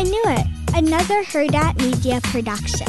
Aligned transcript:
I 0.00 0.02
knew 0.02 0.22
it. 0.28 0.46
Another 0.74 1.22
Hurrdat 1.24 1.76
Media 1.78 2.20
production. 2.22 2.86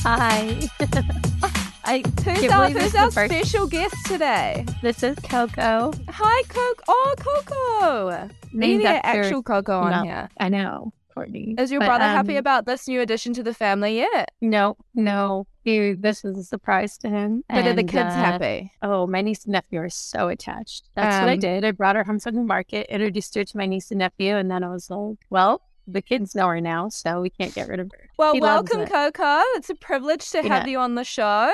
Hi. 0.00 0.68
I 1.82 2.02
Who's 2.04 2.24
can't 2.24 2.52
our, 2.52 2.68
believe 2.68 2.82
who's 2.82 2.94
our 2.94 3.10
first- 3.10 3.32
special 3.32 3.66
guest 3.66 3.94
today? 4.04 4.66
This 4.82 5.02
is 5.02 5.16
Coco. 5.20 5.92
Hi, 6.10 6.42
Coco. 6.48 6.82
Oh, 6.88 7.14
Coco. 7.18 8.28
We 8.52 8.58
Named 8.58 8.78
need 8.80 8.86
after- 8.86 9.22
actual 9.22 9.42
Coco 9.42 9.78
on 9.78 9.92
No, 9.92 10.02
here. 10.02 10.28
I 10.38 10.50
know, 10.50 10.92
Courtney. 11.14 11.54
Is 11.56 11.70
your 11.70 11.80
But, 11.80 11.86
brother 11.86 12.04
um, 12.04 12.10
happy 12.10 12.36
about 12.36 12.66
this 12.66 12.86
new 12.86 13.00
addition 13.00 13.32
to 13.32 13.42
the 13.42 13.54
family 13.54 13.96
yet? 13.96 14.32
No, 14.42 14.76
no. 14.94 15.46
He, 15.66 15.94
this 15.94 16.24
is 16.24 16.38
a 16.38 16.44
surprise 16.44 16.96
to 16.98 17.08
him. 17.08 17.42
But 17.50 17.66
are 17.66 17.72
the 17.72 17.82
kids 17.82 18.14
uh, 18.14 18.22
happy? 18.26 18.70
Oh, 18.82 19.08
my 19.08 19.20
niece 19.20 19.46
and 19.46 19.52
nephew 19.52 19.80
are 19.80 19.88
so 19.90 20.28
attached. 20.28 20.88
That's 20.94 21.18
what 21.20 21.28
I 21.28 21.32
Um, 21.32 21.40
did. 21.40 21.64
I 21.64 21.72
brought 21.72 21.96
her 21.96 22.04
home 22.04 22.20
from 22.20 22.36
the 22.36 22.44
market, 22.44 22.86
introduced 22.88 23.34
her 23.34 23.42
to 23.42 23.56
my 23.56 23.66
niece 23.66 23.90
and 23.90 23.98
nephew, 23.98 24.36
and 24.36 24.48
then 24.48 24.62
I 24.62 24.68
was 24.68 24.88
like, 24.88 25.18
well, 25.28 25.62
the 25.88 26.00
kids 26.00 26.36
know 26.36 26.46
her 26.46 26.60
now, 26.60 26.88
so 26.88 27.20
we 27.20 27.30
can't 27.30 27.52
get 27.52 27.66
rid 27.68 27.80
of 27.80 27.90
her. 27.92 28.08
Well, 28.16 28.34
he 28.34 28.40
welcome, 28.40 28.82
it. 28.82 28.90
Coco. 28.90 29.42
It's 29.56 29.68
a 29.68 29.74
privilege 29.74 30.30
to 30.30 30.42
have 30.42 30.68
you 30.68 30.78
on 30.78 30.94
the 30.94 31.02
show. 31.02 31.52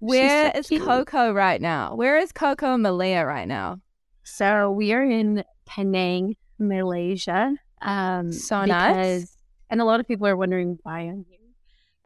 Where 0.00 0.52
so 0.52 0.58
is 0.58 0.66
cute. 0.66 0.82
Coco 0.82 1.32
right 1.32 1.60
now? 1.60 1.94
Where 1.94 2.18
is 2.18 2.32
Coco 2.32 2.74
and 2.74 2.82
Malia 2.82 3.24
right 3.24 3.46
now? 3.46 3.80
So 4.24 4.72
we 4.72 4.92
are 4.92 5.04
in 5.04 5.44
Penang, 5.64 6.34
Malaysia. 6.58 7.54
Um, 7.82 8.32
So 8.32 8.64
nice. 8.64 9.36
And 9.70 9.80
a 9.80 9.84
lot 9.84 10.00
of 10.00 10.08
people 10.08 10.26
are 10.26 10.36
wondering 10.36 10.78
why 10.82 11.02
I'm 11.02 11.24
here. 11.28 11.38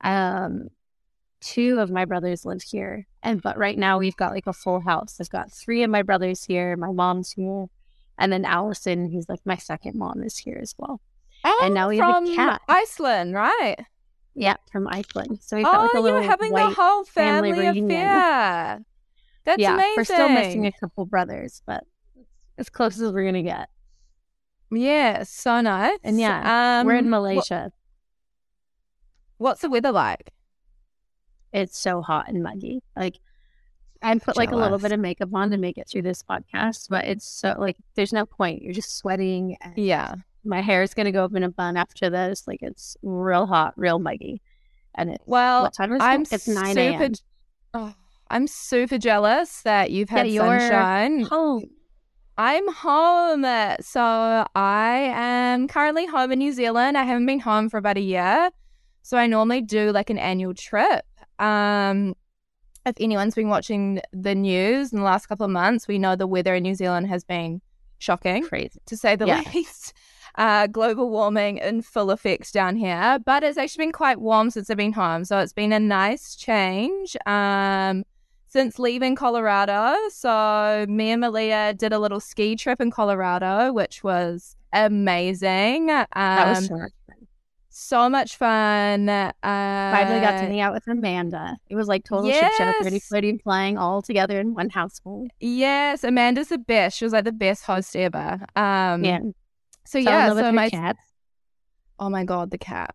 Um, 0.05 0.69
two 1.43 1.81
of 1.81 1.91
my 1.91 2.05
brothers 2.05 2.47
live 2.47 2.62
here, 2.62 3.07
and 3.23 3.43
but 3.43 3.59
right 3.59 3.77
now 3.77 3.98
we've 3.98 4.17
got 4.17 4.33
like 4.33 4.47
a 4.47 4.53
full 4.53 4.81
house. 4.81 5.19
I've 5.21 5.31
got 5.31 5.53
three 5.53 5.83
of 5.83 5.91
my 5.91 6.03
brothers 6.03 6.45
here. 6.45 6.77
My 6.77 6.91
mom's 6.91 7.33
here, 7.33 7.67
and 8.19 8.33
then 8.33 8.45
Allison, 8.45 9.11
who's 9.11 9.29
like 9.29 9.41
my 9.45 9.57
second 9.57 9.97
mom, 9.97 10.23
is 10.23 10.39
here 10.39 10.59
as 10.61 10.75
well. 10.79 11.01
And 11.45 11.75
now 11.75 11.89
we 11.89 11.99
have 11.99 12.09
a 12.09 12.12
from 12.12 12.34
cat. 12.34 12.62
Iceland, 12.69 13.34
right? 13.34 13.77
Yeah, 14.34 14.57
from 14.71 14.87
Iceland. 14.89 15.41
So 15.43 15.57
we've 15.57 15.67
oh, 15.67 15.73
got 15.73 15.83
like 15.83 15.95
a 15.95 16.01
little 16.01 16.21
you're 16.21 16.31
having 16.31 16.53
the 16.53 16.71
whole 16.71 17.05
family 17.05 17.51
family, 17.51 17.69
reunion. 17.69 17.91
affair. 17.91 18.84
That's 19.45 19.61
yeah, 19.61 19.75
amazing. 19.75 19.95
we're 19.97 20.05
still 20.05 20.29
missing 20.29 20.67
a 20.67 20.73
couple 20.73 21.05
brothers, 21.05 21.62
but 21.67 21.84
as 22.59 22.69
close 22.69 23.01
as 23.01 23.12
we're 23.12 23.25
gonna 23.25 23.43
get. 23.43 23.69
Yeah, 24.71 25.25
so 25.25 25.61
nice. 25.61 25.99
And 26.05 26.19
yeah, 26.19 26.81
um, 26.81 26.87
we're 26.87 26.95
in 26.95 27.11
Malaysia. 27.11 27.73
what's 29.39 29.61
the 29.61 29.69
weather 29.69 29.93
like? 29.93 30.33
It's 31.53 31.78
so 31.78 32.03
hot 32.03 32.28
and 32.28 32.42
muggy. 32.42 32.83
Like 32.97 33.19
I 34.03 34.17
put 34.19 34.36
like 34.36 34.50
a 34.50 34.56
little 34.56 34.78
bit 34.78 34.92
of 34.92 34.98
makeup 35.00 35.28
on 35.33 35.50
to 35.50 35.56
make 35.59 35.78
it 35.78 35.89
through 35.89 36.03
this 36.03 36.22
podcast, 36.22 36.89
but 36.89 37.05
it's 37.05 37.25
so 37.27 37.55
like 37.59 37.77
there's 37.94 38.12
no 38.12 38.27
point. 38.27 38.62
You're 38.62 38.72
just 38.72 38.97
sweating. 38.98 39.56
And 39.61 39.77
Yeah. 39.78 40.14
my 40.44 40.61
hair 40.61 40.83
is 40.83 40.92
gonna 40.94 41.12
go 41.12 41.25
up 41.25 41.34
in 41.34 41.42
a 41.44 41.50
bun 41.50 41.77
after 41.77 42.11
this. 42.11 42.47
Like 42.49 42.62
it's 42.62 42.97
real 43.03 43.47
hot, 43.47 43.75
real 43.77 43.99
muggy. 43.99 44.41
And 44.94 45.10
it 45.10 45.21
Well, 45.27 45.62
what 45.62 45.72
time 45.75 45.93
is 45.93 46.03
I'm 46.03 46.22
it? 46.22 46.32
It's 46.32 46.49
nine 46.49 46.77
a.m. 46.78 47.12
Oh, 47.75 47.94
I'm 48.28 48.47
super 48.47 48.98
jealous 48.98 49.62
that 49.62 49.91
you've 49.91 50.09
had 50.10 50.27
Yeah, 50.28 50.41
sunshine. 50.41 51.21
home. 51.22 51.65
I'm 52.38 52.66
home. 52.72 53.44
So 53.82 54.00
I 54.54 55.12
am 55.15 55.69
currently 55.69 56.06
home 56.06 56.32
in 56.32 56.38
New 56.38 56.53
Zealand. 56.53 56.97
I 56.98 57.04
haven't 57.04 57.27
been 57.27 57.41
home 57.41 57.69
for 57.69 57.77
about 57.77 57.98
a 57.98 58.00
year. 58.00 58.50
So 59.03 59.16
I 59.19 59.27
normally 59.27 59.60
do 59.62 59.93
like 59.93 60.10
an 60.10 60.19
annual 60.19 60.54
trip. 60.54 61.04
Um, 61.42 62.14
if 62.86 62.94
anyone's 62.98 63.34
been 63.34 63.48
watching 63.48 64.00
the 64.12 64.34
news 64.34 64.92
in 64.92 64.98
the 64.98 65.04
last 65.04 65.26
couple 65.26 65.44
of 65.44 65.50
months, 65.53 65.86
we 65.88 65.98
know 65.98 66.16
the 66.16 66.26
weather 66.26 66.54
in 66.54 66.62
New 66.64 66.75
Zealand 66.75 67.06
has 67.08 67.22
been 67.25 67.60
shocking, 67.98 68.42
Crazy. 68.44 68.80
to 68.86 68.97
say 68.97 69.16
the 69.16 69.26
Yeah. 69.26 69.42
least. 69.54 69.92
Uh, 70.36 70.66
global 70.66 71.10
warming 71.10 71.58
in 71.58 71.82
full 71.82 72.10
effect 72.10 72.54
down 72.54 72.75
here, 72.75 73.19
but 73.26 73.42
it's 73.44 73.58
actually 73.58 73.84
been 73.84 73.92
quite 73.92 74.19
warm 74.19 74.48
since 74.48 74.70
I've 74.70 74.78
been 74.78 74.94
home. 74.94 75.26
So 75.26 75.38
it's 75.41 75.53
been 75.53 75.75
a 75.75 75.78
nice 75.78 76.34
change. 76.36 77.14
Um, 77.26 78.04
since 78.48 78.78
leaving 78.78 79.14
Colorado. 79.14 79.94
So 80.10 80.86
me 80.88 81.10
and 81.10 81.20
Malia 81.20 81.74
did 81.74 81.92
a 81.92 81.98
little 81.98 82.19
ski 82.19 82.56
trip 82.56 82.80
in 82.80 82.91
Colorado, 82.91 83.74
which 83.74 84.03
was 84.03 84.56
amazing. 84.72 85.91
Um, 85.91 86.06
That 86.14 86.48
was 86.48 86.69
fun. 86.69 86.88
So 87.75 88.10
much 88.10 88.37
fun. 88.37 89.09
Uh, 89.09 89.33
Finally 89.43 90.21
got 90.21 90.33
to 90.33 90.38
hang 90.41 90.60
out 90.60 90.75
with 90.75 90.87
Amanda. 90.87 91.56
It 91.71 91.75
was 91.75 91.88
like 91.88 92.05
Total 92.05 92.31
Ship 92.31 92.53
Show, 92.59 92.72
yes. 92.83 93.09
floating 93.09 93.38
flying 93.38 93.78
all 93.78 94.03
together 94.03 94.38
in 94.38 94.53
one 94.53 94.69
household. 94.69 95.31
Yes, 95.41 96.05
Amanda's 96.05 96.49
the 96.49 96.59
best. 96.59 96.99
She 96.99 97.06
was 97.06 97.15
like 97.15 97.25
the 97.25 97.33
best 97.33 97.65
host 97.65 97.97
ever. 97.97 98.44
Um, 98.56 99.05
yeah. 99.05 99.21
So 99.87 99.97
yeah, 99.99 100.34
so 100.34 100.53
my 100.53 100.69
cats. 100.69 101.00
oh 101.99 102.10
my 102.10 102.25
god, 102.25 102.50
the 102.50 102.59
cat. 102.59 102.94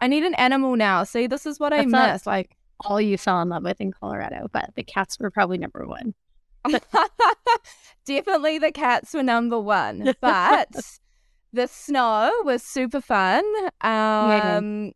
I 0.00 0.08
need 0.08 0.24
an 0.24 0.34
animal 0.34 0.74
now. 0.74 1.04
See, 1.04 1.28
this 1.28 1.46
is 1.46 1.60
what 1.60 1.72
I 1.72 1.78
That's 1.78 1.88
not- 1.90 2.12
miss. 2.12 2.26
Like 2.26 2.56
all 2.84 3.00
you 3.00 3.16
fell 3.16 3.40
in 3.42 3.48
love 3.48 3.62
with 3.62 3.80
in 3.80 3.92
Colorado, 3.92 4.48
but 4.52 4.70
the 4.74 4.82
cats 4.82 5.20
were 5.20 5.30
probably 5.30 5.58
number 5.58 5.86
one. 5.86 6.14
Definitely 8.04 8.58
the 8.58 8.72
cats 8.72 9.14
were 9.14 9.22
number 9.22 9.60
one, 9.60 10.14
but 10.20 10.68
the 11.56 11.66
snow 11.66 12.30
was 12.44 12.62
super 12.62 13.00
fun. 13.00 13.42
Um, 13.80 14.92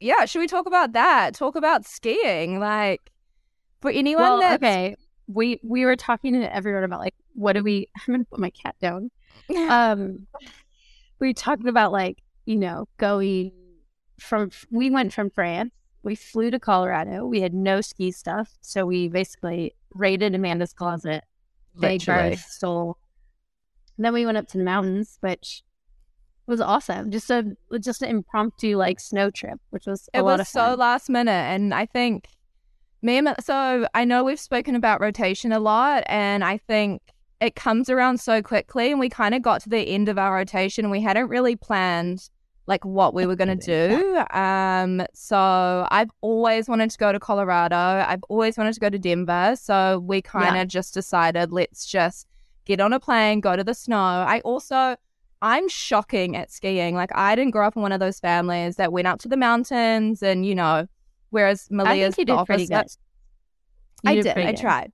yeah. 0.00 0.24
should 0.24 0.40
we 0.40 0.46
talk 0.46 0.66
about 0.66 0.92
that? 0.92 1.34
Talk 1.34 1.56
about 1.56 1.86
skiing, 1.86 2.58
like 2.58 3.12
for 3.80 3.90
anyone 3.90 4.22
Well, 4.22 4.40
that's 4.40 4.62
okay. 4.62 4.96
We 5.26 5.60
we 5.62 5.84
were 5.84 5.96
talking 5.96 6.34
to 6.40 6.54
everyone 6.54 6.84
about 6.84 7.00
like 7.00 7.14
what 7.34 7.54
do 7.54 7.62
we 7.62 7.86
I'm 8.08 8.14
gonna 8.14 8.24
put 8.24 8.40
my 8.40 8.50
cat 8.50 8.76
down. 8.80 9.10
Um 9.68 10.26
we 11.18 11.32
talked 11.34 11.66
about 11.66 11.92
like, 11.92 12.18
you 12.46 12.56
know, 12.56 12.88
going 12.98 13.52
from 14.18 14.50
we 14.70 14.90
went 14.90 15.12
from 15.12 15.30
France, 15.30 15.72
we 16.02 16.14
flew 16.14 16.50
to 16.50 16.58
Colorado, 16.58 17.26
we 17.26 17.40
had 17.40 17.54
no 17.54 17.80
ski 17.80 18.10
stuff, 18.10 18.58
so 18.60 18.86
we 18.86 19.08
basically 19.08 19.74
raided 19.94 20.34
Amanda's 20.34 20.72
closet, 20.72 21.24
Literally. 21.74 22.30
Garth, 22.30 22.40
stole. 22.40 22.98
And 23.96 24.04
then 24.04 24.14
we 24.14 24.24
went 24.24 24.38
up 24.38 24.48
to 24.48 24.58
the 24.58 24.64
mountains, 24.64 25.18
which 25.20 25.62
was 26.50 26.60
awesome. 26.60 27.10
Just 27.10 27.30
a 27.30 27.56
just 27.80 28.02
an 28.02 28.10
impromptu 28.10 28.76
like 28.76 29.00
snow 29.00 29.30
trip, 29.30 29.58
which 29.70 29.86
was 29.86 30.08
a 30.12 30.18
it 30.18 30.22
was 30.22 30.48
so 30.48 30.74
last 30.74 31.08
minute, 31.08 31.30
and 31.30 31.72
I 31.72 31.86
think 31.86 32.28
me 33.02 33.16
and 33.18 33.34
so 33.40 33.86
I 33.94 34.04
know 34.04 34.24
we've 34.24 34.40
spoken 34.40 34.74
about 34.74 35.00
rotation 35.00 35.52
a 35.52 35.60
lot, 35.60 36.04
and 36.06 36.44
I 36.44 36.58
think 36.58 37.00
it 37.40 37.56
comes 37.56 37.88
around 37.88 38.20
so 38.20 38.42
quickly, 38.42 38.90
and 38.90 39.00
we 39.00 39.08
kind 39.08 39.34
of 39.34 39.40
got 39.40 39.62
to 39.62 39.70
the 39.70 39.78
end 39.78 40.08
of 40.08 40.18
our 40.18 40.34
rotation, 40.34 40.90
we 40.90 41.00
hadn't 41.00 41.28
really 41.28 41.56
planned 41.56 42.28
like 42.66 42.84
what 42.84 43.14
we 43.14 43.26
were 43.26 43.36
going 43.36 43.58
to 43.58 43.66
do. 43.66 44.24
Um, 44.36 45.04
so 45.14 45.88
I've 45.90 46.10
always 46.20 46.68
wanted 46.68 46.90
to 46.90 46.98
go 46.98 47.12
to 47.12 47.18
Colorado. 47.18 47.76
I've 47.76 48.22
always 48.28 48.58
wanted 48.58 48.74
to 48.74 48.80
go 48.80 48.90
to 48.90 48.98
Denver. 48.98 49.56
So 49.56 49.98
we 50.00 50.20
kind 50.20 50.58
of 50.58 50.68
just 50.68 50.94
decided 50.94 51.52
let's 51.52 51.86
just 51.86 52.26
get 52.64 52.80
on 52.80 52.92
a 52.92 53.00
plane, 53.00 53.40
go 53.40 53.56
to 53.56 53.64
the 53.64 53.74
snow. 53.74 53.96
I 53.96 54.40
also 54.40 54.96
I'm 55.42 55.68
shocking 55.68 56.36
at 56.36 56.50
skiing. 56.50 56.94
Like 56.94 57.10
I 57.14 57.34
didn't 57.34 57.52
grow 57.52 57.66
up 57.66 57.76
in 57.76 57.82
one 57.82 57.92
of 57.92 58.00
those 58.00 58.20
families 58.20 58.76
that 58.76 58.92
went 58.92 59.06
up 59.06 59.18
to 59.20 59.28
the 59.28 59.36
mountains 59.36 60.22
and 60.22 60.44
you 60.44 60.54
know, 60.54 60.86
whereas 61.30 61.68
I 61.70 61.74
Malia's 61.74 62.14
think 62.14 62.28
you 62.28 62.36
did 62.36 62.46
pretty 62.46 62.66
good. 62.66 62.86
You 64.02 64.10
I 64.10 64.14
did. 64.16 64.32
pretty 64.32 64.48
I 64.48 64.52
good. 64.52 64.60
tried. 64.60 64.92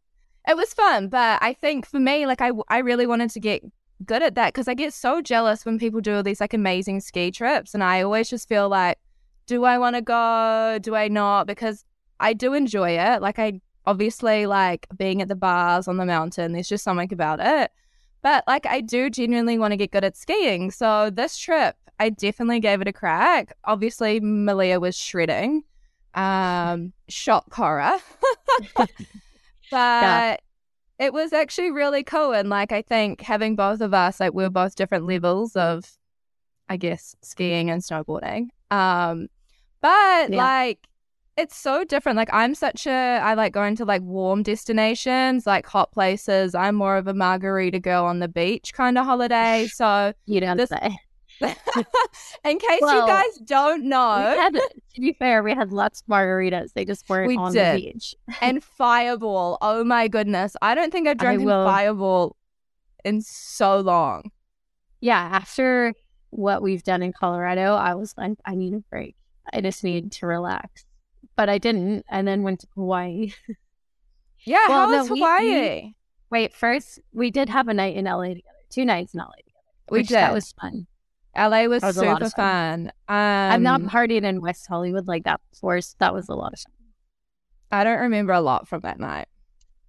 It 0.48 0.56
was 0.56 0.72
fun, 0.72 1.08
but 1.08 1.42
I 1.42 1.52
think 1.54 1.86
for 1.86 1.98
me, 1.98 2.26
like 2.26 2.40
I, 2.40 2.52
I 2.68 2.78
really 2.78 3.06
wanted 3.06 3.30
to 3.30 3.40
get 3.40 3.64
good 4.04 4.22
at 4.22 4.34
that 4.36 4.52
because 4.52 4.68
I 4.68 4.74
get 4.74 4.92
so 4.92 5.20
jealous 5.20 5.64
when 5.64 5.78
people 5.78 6.00
do 6.00 6.16
all 6.16 6.22
these 6.22 6.40
like 6.40 6.54
amazing 6.54 7.00
ski 7.00 7.30
trips, 7.32 7.74
and 7.74 7.82
I 7.82 8.02
always 8.02 8.30
just 8.30 8.48
feel 8.48 8.68
like, 8.68 8.98
do 9.46 9.64
I 9.64 9.78
want 9.78 9.96
to 9.96 10.02
go? 10.02 10.78
Do 10.80 10.94
I 10.94 11.08
not? 11.08 11.48
Because 11.48 11.84
I 12.20 12.32
do 12.32 12.54
enjoy 12.54 12.90
it. 12.90 13.20
Like 13.22 13.38
I 13.40 13.60
obviously 13.86 14.46
like 14.46 14.86
being 14.96 15.20
at 15.22 15.28
the 15.28 15.34
bars 15.36 15.88
on 15.88 15.96
the 15.96 16.06
mountain. 16.06 16.52
There's 16.52 16.68
just 16.68 16.84
something 16.84 17.12
about 17.12 17.40
it. 17.40 17.70
But 18.26 18.42
like 18.48 18.66
I 18.66 18.80
do 18.80 19.08
genuinely 19.08 19.56
want 19.56 19.70
to 19.70 19.76
get 19.76 19.92
good 19.92 20.02
at 20.02 20.16
skiing. 20.16 20.72
So 20.72 21.10
this 21.10 21.38
trip, 21.38 21.76
I 22.00 22.08
definitely 22.10 22.58
gave 22.58 22.80
it 22.80 22.88
a 22.88 22.92
crack. 22.92 23.56
Obviously, 23.62 24.18
Malia 24.18 24.80
was 24.80 24.98
shredding. 24.98 25.62
Um, 26.12 26.92
shock 27.08 27.54
horror. 27.54 27.98
but 29.70 30.40
it 30.98 31.12
was 31.12 31.32
actually 31.32 31.70
really 31.70 32.02
cool. 32.02 32.32
And 32.32 32.50
like, 32.50 32.72
I 32.72 32.82
think 32.82 33.20
having 33.20 33.54
both 33.54 33.80
of 33.80 33.94
us, 33.94 34.18
like, 34.18 34.34
we 34.34 34.42
are 34.42 34.50
both 34.50 34.74
different 34.74 35.06
levels 35.06 35.54
of, 35.54 35.84
I 36.68 36.78
guess, 36.78 37.14
skiing 37.22 37.70
and 37.70 37.80
snowboarding. 37.80 38.48
Um, 38.72 39.28
but 39.80 40.30
Yeah. 40.30 40.38
like, 40.38 40.88
it's 41.36 41.56
so 41.56 41.84
different. 41.84 42.16
Like, 42.16 42.30
I'm 42.32 42.54
such 42.54 42.86
a, 42.86 43.20
I 43.22 43.34
like 43.34 43.52
going 43.52 43.76
to 43.76 43.84
like 43.84 44.02
warm 44.02 44.42
destinations, 44.42 45.46
like 45.46 45.66
hot 45.66 45.92
places. 45.92 46.54
I'm 46.54 46.74
more 46.74 46.96
of 46.96 47.06
a 47.06 47.14
margarita 47.14 47.78
girl 47.80 48.04
on 48.04 48.20
the 48.20 48.28
beach 48.28 48.72
kind 48.72 48.96
of 48.98 49.04
holiday. 49.04 49.68
So, 49.72 50.12
You 50.26 50.40
don't 50.40 50.56
This- 50.56 50.70
say. 50.70 50.96
in 51.42 52.58
case 52.58 52.80
Well, 52.80 53.02
you 53.02 53.06
guys 53.06 53.36
don't 53.44 53.82
We 53.82 53.88
know, 53.88 54.16
had, 54.38 54.54
to 54.54 55.00
be 55.02 55.12
fair, 55.12 55.42
we 55.42 55.52
had 55.52 55.70
lots 55.70 56.00
of 56.00 56.06
margaritas. 56.06 56.72
They 56.72 56.86
just 56.86 57.06
weren't 57.10 57.28
We 57.28 57.36
on 57.36 57.52
did. 57.52 57.76
the 57.76 57.92
beach. 57.92 58.14
and 58.40 58.64
Fireball. 58.64 59.58
Oh 59.60 59.84
my 59.84 60.08
goodness. 60.08 60.56
I 60.62 60.74
don't 60.74 60.90
think 60.90 61.06
I've 61.06 61.42
will- 61.42 61.66
Fireball 61.66 62.36
in 63.04 63.20
so 63.20 63.80
long. 63.80 64.30
Yeah, 65.02 65.18
after 65.18 65.92
what 66.30 66.62
we've 66.62 66.82
done 66.82 67.02
in 67.02 67.12
Colorado, 67.12 67.74
I 67.74 67.94
was 67.96 68.14
like, 68.16 68.38
I 68.46 68.54
need 68.54 68.72
a 68.72 68.80
break. 68.90 69.14
I 69.52 69.60
just 69.60 69.84
need 69.84 70.12
to 70.12 70.26
relax. 70.26 70.85
But 71.36 71.48
I 71.48 71.58
didn't, 71.58 72.04
and 72.08 72.26
then 72.26 72.42
went 72.42 72.60
to 72.60 72.66
Hawaii. 72.74 73.32
Yeah, 74.44 74.68
Well, 74.68 74.86
how 74.86 74.90
no, 74.92 74.98
was 74.98 75.10
we- 75.10 75.18
Hawaii? 75.18 75.92
Wait, 76.30 76.52
first 76.54 77.00
we 77.12 77.30
did 77.32 77.48
have 77.48 77.66
a 77.68 77.74
night 77.74 77.96
in 77.96 78.04
LA 78.04 78.28
together. 78.28 78.42
Two 78.70 78.84
nights 78.84 79.12
in 79.14 79.18
LA 79.18 79.26
together. 79.26 79.52
We 79.90 80.02
did. 80.02 80.14
That 80.14 80.32
was 80.32 80.52
fun. 80.52 80.86
LA 81.36 81.64
was, 81.64 81.82
was 81.82 81.96
super 81.96 82.24
of 82.24 82.32
fun. 82.32 82.92
Um, 83.08 83.16
I've 83.16 83.60
not 83.60 83.80
partied 83.82 84.22
in 84.22 84.40
West 84.40 84.66
Hollywood 84.68 85.08
like 85.08 85.24
that 85.24 85.40
before, 85.50 85.80
so 85.80 85.94
that 85.98 86.14
was 86.14 86.28
a 86.28 86.34
lot 86.34 86.52
of 86.52 86.60
fun. 86.60 86.72
I 87.72 87.82
don't 87.84 87.98
remember 88.00 88.32
a 88.34 88.40
lot 88.40 88.68
from 88.68 88.80
that 88.82 89.00
night. 89.00 89.26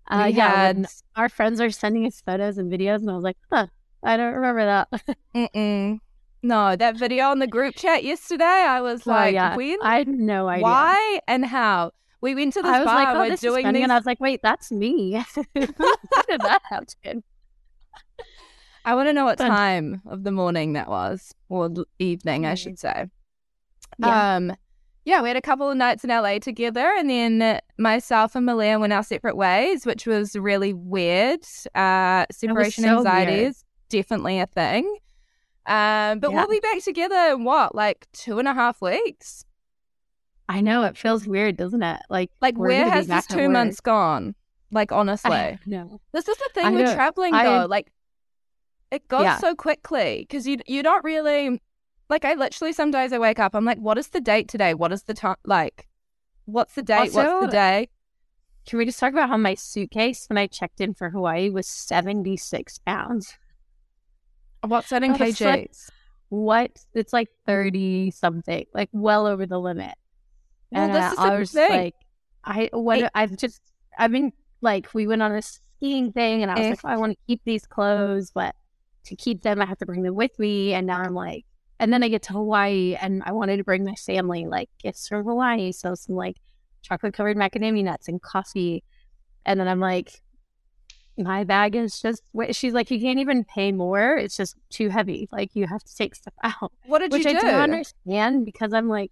Uh, 0.09 0.23
we 0.27 0.33
yeah, 0.38 0.49
had 0.49 0.85
our 1.15 1.29
friends 1.29 1.61
are 1.61 1.69
sending 1.69 2.05
us 2.07 2.21
photos 2.25 2.57
and 2.57 2.71
videos, 2.71 2.97
and 3.01 3.11
I 3.11 3.13
was 3.15 3.23
like, 3.23 3.38
huh, 3.51 3.67
I 4.03 4.17
don't 4.17 4.33
remember 4.33 4.65
that. 4.65 5.99
no 6.47 6.75
that 6.75 6.95
video 6.97 7.25
on 7.25 7.39
the 7.39 7.47
group 7.47 7.75
chat 7.75 8.03
yesterday. 8.03 8.44
I 8.44 8.81
was 8.81 9.05
Oh, 9.05 9.11
like, 9.11 9.33
yeah. 9.33 9.55
when, 9.55 9.77
I 9.81 9.97
had 9.97 10.07
no 10.07 10.47
idea. 10.47 10.63
why, 10.63 11.19
and 11.27 11.45
how? 11.45 11.91
We 12.21 12.33
went 12.33 12.53
to 12.53 12.61
this 12.63 12.71
I 12.71 12.79
was 12.79 12.85
bar. 12.88 12.95
like, 12.95 13.07
oh, 13.15 13.19
we're 13.19 13.29
this 13.29 13.44
is 13.44 13.51
doing 13.51 13.63
funny, 13.63 13.79
these. 13.79 13.83
and 13.83 13.91
I 13.91 13.95
was 13.97 14.05
like, 14.07 14.19
wait, 14.19 14.39
that's 14.41 14.71
me. 14.71 15.11
How 15.13 15.23
did 15.55 16.41
that 16.41 16.61
happen? 16.67 17.23
I 18.85 18.95
want 18.95 19.07
to 19.09 19.13
know 19.13 19.25
what 19.25 19.38
Fun. 19.38 19.49
time 19.49 20.01
of 20.07 20.23
the 20.23 20.31
morning 20.31 20.73
that 20.73 20.88
was, 20.89 21.33
or 21.49 21.69
evening, 21.99 22.45
I 22.45 22.55
should 22.55 22.79
say. 22.79 23.05
Yeah. 23.99 24.35
Um, 24.35 24.55
yeah, 25.05 25.21
we 25.21 25.27
had 25.27 25.38
a 25.38 25.41
couple 25.41 25.69
of 25.69 25.77
nights 25.77 26.03
in 26.03 26.09
LA 26.09 26.39
together, 26.39 26.94
and 26.97 27.09
then 27.09 27.59
myself 27.77 28.35
and 28.35 28.45
Malia 28.45 28.79
went 28.79 28.94
our 28.94 29.03
separate 29.03 29.38
ways, 29.38 29.85
which 29.85 30.05
was 30.07 30.35
really 30.35 30.73
weird. 30.73 31.41
Uh, 31.75 32.25
separation 32.31 32.83
so 32.83 32.97
anxiety 32.97 33.31
weird. 33.33 33.47
is 33.49 33.63
definitely 33.89 34.39
a 34.39 34.47
thing. 34.47 34.97
Um, 35.67 36.19
but 36.19 36.31
Yeah. 36.31 36.37
we'll 36.37 36.47
be 36.47 36.59
back 36.61 36.81
together 36.81 37.33
in 37.33 37.43
what, 37.43 37.75
like 37.75 38.07
two 38.13 38.39
and 38.39 38.47
a 38.47 38.53
half 38.53 38.81
weeks? 38.81 39.43
I 40.49 40.61
know 40.61 40.83
it 40.83 40.97
feels 40.97 41.27
weird, 41.27 41.57
doesn't 41.57 41.83
it? 41.83 41.99
Like, 42.09 42.31
Like, 42.41 42.57
where 42.57 42.89
has 42.89 43.07
this 43.07 43.27
two 43.27 43.49
months 43.49 43.81
gone? 43.81 44.33
Like, 44.71 44.91
honestly. 44.93 45.59
No, 45.65 45.99
This 46.13 46.27
is 46.27 46.37
the 46.37 46.49
thing 46.53 46.73
with 46.73 46.93
traveling, 46.93 47.33
I- 47.33 47.43
though. 47.43 47.65
Like, 47.65 47.91
it 48.91 49.07
goes 49.09 49.23
Yeah. 49.23 49.37
so 49.39 49.55
quickly 49.55 50.19
because 50.27 50.47
you 50.47 50.59
you 50.65 50.81
don't 50.83 51.03
really 51.03 51.61
like. 52.09 52.23
I 52.23 52.35
literally 52.35 52.71
some 52.71 52.89
days 52.91 53.11
I 53.11 53.19
wake 53.19 53.37
up, 53.39 53.53
I'm 53.53 53.65
like, 53.65 53.79
what 53.79 53.97
is 53.97 54.07
the 54.09 54.21
date 54.21 54.47
today? 54.47 54.73
What 54.73 54.93
is 54.93 55.03
the 55.03 55.13
time? 55.13 55.35
Like, 55.43 55.89
what's 56.45 56.75
the 56.75 56.81
date? 56.83 57.11
what's 57.13 57.45
the 57.45 57.51
day? 57.51 57.89
Can 58.65 58.79
we 58.79 58.85
just 58.85 58.99
talk 58.99 59.11
about 59.11 59.27
how 59.27 59.35
my 59.35 59.55
suitcase 59.55 60.25
when 60.29 60.37
I 60.37 60.47
checked 60.47 60.79
in 60.79 60.93
for 60.93 61.09
Hawaii 61.09 61.49
was 61.49 61.67
seventy 61.67 62.37
six 62.37 62.77
pounds? 62.79 63.37
What's 64.69 64.89
that 64.89 65.03
in 65.03 65.11
I 65.11 65.17
was 65.17 65.35
kgs? 65.35 65.45
like- 65.45 65.71
What? 66.29 66.71
It's 66.93 67.13
like 67.13 67.29
thirty 67.45 68.11
something, 68.11 68.65
like 68.73 68.89
well 68.91 69.25
over 69.27 69.45
the 69.45 69.59
limit. 69.59 69.93
Well, 70.71 70.83
and 70.83 70.93
this 70.95 71.13
is 71.13 71.19
I 71.19 71.29
the 71.33 71.39
was 71.39 71.51
thing. 71.51 71.71
like, 71.71 71.95
I 72.43 72.69
what 72.73 72.99
It- 72.99 73.11
I've 73.15 73.35
just 73.37 73.61
I've 73.97 74.11
been 74.11 74.33
like 74.61 74.93
we 74.93 75.07
went 75.07 75.21
on 75.21 75.31
a 75.31 75.41
skiing 75.41 76.11
thing, 76.11 76.41
and 76.41 76.51
I 76.51 76.55
was 76.55 76.65
Eh. 76.65 76.69
like, 76.71 76.79
oh, 76.83 76.87
I 76.89 76.97
want 76.97 77.13
to 77.13 77.17
keep 77.27 77.41
these 77.45 77.65
clothes, 77.65 78.31
but 78.31 78.55
to 79.05 79.15
keep 79.15 79.41
them, 79.43 79.61
I 79.61 79.65
have 79.65 79.77
to 79.77 79.85
bring 79.85 80.01
them 80.03 80.15
with 80.15 80.37
me. 80.37 80.73
And 80.73 80.85
now 80.85 80.99
I'm 81.01 81.13
like, 81.13 81.45
and 81.79 81.93
then 81.93 82.03
I 82.03 82.09
get 82.09 82.23
to 82.23 82.33
Hawaii, 82.33 82.95
and 82.99 83.23
I 83.25 83.31
wanted 83.31 83.57
to 83.57 83.63
bring 83.63 83.85
my 83.85 83.95
family 83.95 84.45
like 84.47 84.69
gifts 84.83 85.07
from 85.07 85.23
Hawaii, 85.25 85.71
so 85.71 85.95
some 85.95 86.15
like 86.15 86.35
chocolate 86.81 87.13
covered 87.13 87.37
macadamia 87.37 87.83
nuts 87.85 88.07
and 88.09 88.21
coffee, 88.21 88.83
and 89.45 89.59
then 89.59 89.67
I'm 89.69 89.79
like. 89.79 90.21
My 91.17 91.43
bag 91.43 91.75
is 91.75 91.99
just. 91.99 92.21
She's 92.51 92.73
like, 92.73 92.91
you 92.91 92.99
can't 92.99 93.19
even 93.19 93.43
pay 93.43 93.71
more. 93.71 94.15
It's 94.17 94.37
just 94.37 94.55
too 94.69 94.89
heavy. 94.89 95.27
Like 95.31 95.51
you 95.55 95.65
have 95.67 95.83
to 95.83 95.95
take 95.95 96.15
stuff 96.15 96.33
out, 96.43 96.71
what 96.85 96.99
did 96.99 97.11
which 97.11 97.25
you 97.25 97.31
I 97.31 97.33
do? 97.33 97.39
don't 97.41 97.55
understand 97.61 98.45
because 98.45 98.73
I'm 98.73 98.87
like, 98.87 99.11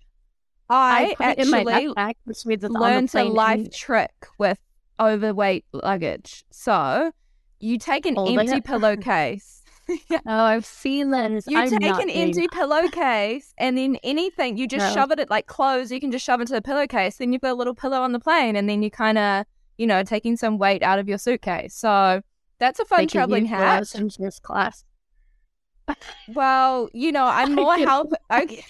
I, 0.70 1.12
I 1.12 1.16
put 1.16 1.40
it 1.40 1.46
in 1.46 1.52
my 1.52 1.60
actually 1.60 1.94
backpack, 1.94 2.14
which 2.26 2.46
means 2.46 2.64
it's 2.64 2.74
learned 2.74 3.14
a 3.16 3.24
life 3.24 3.60
and- 3.60 3.74
trick 3.74 4.28
with 4.38 4.60
overweight 5.00 5.66
luggage. 5.74 6.44
So 6.52 7.12
you 7.60 7.78
take 7.78 8.06
an 8.06 8.16
Folding 8.16 8.40
empty 8.40 8.62
pillowcase. 8.62 9.62
Oh, 10.12 10.20
I've 10.26 10.66
seen 10.66 11.12
this. 11.12 11.46
You 11.48 11.60
I'm 11.60 11.70
take 11.70 11.84
an 11.84 12.10
empty 12.10 12.48
pillowcase 12.52 13.54
and 13.60 13.78
then 13.78 13.98
anything, 14.04 14.58
you 14.58 14.68
just 14.68 14.84
No. 14.88 14.94
shove 15.00 15.12
it 15.12 15.20
at 15.20 15.30
like 15.30 15.46
clothes, 15.46 15.92
you 15.92 16.00
can 16.00 16.12
just 16.12 16.26
shove 16.26 16.42
into 16.42 16.54
the 16.54 16.62
pillowcase. 16.64 17.18
Then 17.18 17.32
you've 17.32 17.44
got 17.44 17.52
a 17.52 17.54
little 17.54 17.76
pillow 17.76 18.02
on 18.02 18.12
the 18.12 18.20
plane 18.20 18.56
and 18.56 18.68
then 18.68 18.82
you 18.82 18.90
kind 18.90 19.20
of, 19.20 19.46
you 19.78 19.88
know, 19.88 20.04
taking 20.04 20.38
some 20.38 20.58
weight 20.58 20.84
out 20.84 21.00
of 21.00 21.08
your 21.08 21.18
suitcase. 21.18 21.76
So 21.76 22.22
that's 22.60 22.80
a 22.80 22.86
fun 22.86 23.00
Thinking 23.00 23.18
traveling 23.20 23.46
hack. 23.46 23.84
class. 24.44 24.84
Well, 26.34 26.90
you 26.94 27.12
know, 27.12 27.26
I'm 27.26 27.50
I'm 27.50 27.56
more 27.56 27.74
kidding. 27.76 27.88
help. 27.88 28.14
Okay. 28.32 28.66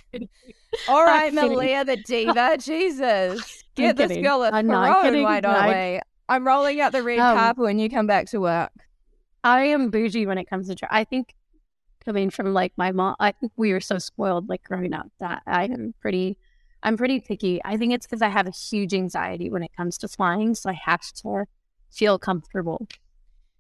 All 0.90 1.06
right, 1.06 1.32
kidding. 1.32 1.50
Malia 1.54 1.86
the 1.86 1.96
diva. 2.06 2.58
Jesus. 2.60 3.64
Get 3.76 3.92
I'm 3.92 3.96
this 3.96 4.08
kidding. 4.10 4.24
girl 4.24 4.44
a 4.44 4.52
I'm 4.52 4.68
throne, 4.68 5.04
kidding. 5.04 5.24
why 5.24 5.40
don't 5.40 5.68
we? 5.68 6.00
I'm 6.28 6.46
rolling 6.46 6.82
out 6.82 6.92
the 6.92 7.04
red 7.04 7.20
Um, 7.20 7.38
carpet 7.38 7.64
when 7.64 7.80
you 7.80 7.90
come 7.90 8.08
back 8.08 8.28
to 8.28 8.40
work. 8.40 8.72
I 9.44 9.66
am 9.66 9.90
bougie 9.92 10.26
when 10.26 10.38
it 10.38 10.50
comes 10.50 10.68
to. 10.68 10.76
Tra- 10.76 10.88
I 10.92 11.04
think 11.04 11.34
coming 12.04 12.30
from 12.30 12.54
like 12.54 12.74
my 12.78 12.92
mom, 12.92 13.16
I 13.20 13.32
think 13.32 13.52
we 13.56 13.72
were 13.72 13.80
so 13.80 13.98
spoiled 14.00 14.50
like 14.50 14.64
growing 14.64 14.94
up 14.94 15.08
that 15.20 15.44
I 15.48 15.66
am 15.66 15.94
pretty. 16.02 16.38
I'm 16.86 16.98
pretty 16.98 17.20
picky. 17.20 17.60
I 17.66 17.78
think 17.78 17.94
it's 17.94 18.06
because 18.06 18.22
I 18.22 18.30
have 18.30 18.48
a 18.48 18.52
huge 18.52 18.94
anxiety 18.94 19.50
when 19.50 19.64
it 19.64 19.72
comes 19.76 19.98
to 19.98 20.08
flying, 20.08 20.54
so 20.54 20.70
I 20.70 20.80
have 20.86 21.12
to 21.24 21.46
feel 21.92 22.20
comfortable. 22.20 22.88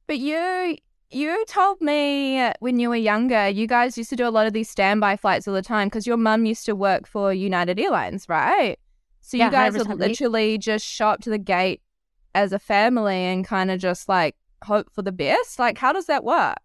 But 0.05 0.19
you 0.19 0.77
you 1.09 1.43
told 1.47 1.81
me 1.81 2.51
when 2.59 2.79
you 2.79 2.89
were 2.89 2.95
younger, 2.95 3.49
you 3.49 3.67
guys 3.67 3.97
used 3.97 4.11
to 4.11 4.15
do 4.15 4.27
a 4.27 4.29
lot 4.29 4.45
of 4.45 4.53
these 4.53 4.69
standby 4.69 5.17
flights 5.17 5.47
all 5.47 5.55
the 5.55 5.63
time 5.63 5.87
because 5.87 6.05
your 6.05 6.17
mum 6.17 6.45
used 6.45 6.65
to 6.67 6.75
work 6.75 7.07
for 7.07 7.33
United 7.33 7.79
Airlines, 7.79 8.29
right? 8.29 8.77
So 9.21 9.37
Yeah, 9.37 9.45
you 9.45 9.51
guys 9.51 9.73
would 9.73 9.87
100% 9.87 9.97
literally 9.99 10.57
just 10.59 10.85
show 10.85 11.07
up 11.07 11.21
to 11.21 11.31
the 11.31 11.39
gate 11.39 11.81
as 12.35 12.53
a 12.53 12.59
family 12.59 13.15
and 13.15 13.43
kind 13.43 13.71
of 13.71 13.79
just 13.79 14.07
like 14.07 14.35
hope 14.63 14.91
for 14.93 15.01
the 15.01 15.11
best. 15.11 15.57
Like, 15.57 15.79
how 15.79 15.93
does 15.93 16.05
that 16.05 16.23
work? 16.23 16.57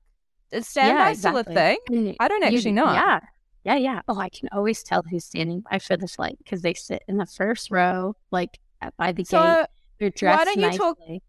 Is 0.52 0.68
standby 0.68 1.14
still 1.14 1.38
a 1.38 1.44
thing? 1.44 1.78
thing? 1.88 2.16
I 2.20 2.28
don't 2.28 2.42
actually 2.42 2.73
know. 2.73 2.92
Yeah. 2.92 3.20
Yeah, 3.64 3.76
yeah. 3.76 4.00
Oh, 4.09 4.19
I 4.19 4.29
can 4.31 4.49
always 4.52 4.83
tell 4.83 5.02
who's 5.02 5.25
standing 5.25 5.62
by 5.71 5.79
for 5.79 5.97
the 5.97 6.09
flight 6.09 6.38
because 6.38 6.62
they 6.62 6.75
sit 6.75 7.02
in 7.07 7.19
the 7.19 7.26
first 7.26 7.71
row, 7.71 8.17
like 8.31 8.59
by 8.97 9.12
the 9.12 9.23
gate. 9.25 9.67
They're 9.99 10.11
dressed 10.11 10.47
don't 10.47 10.59
you 10.73 10.79
talk- 10.79 10.99
nicely, 11.00 11.23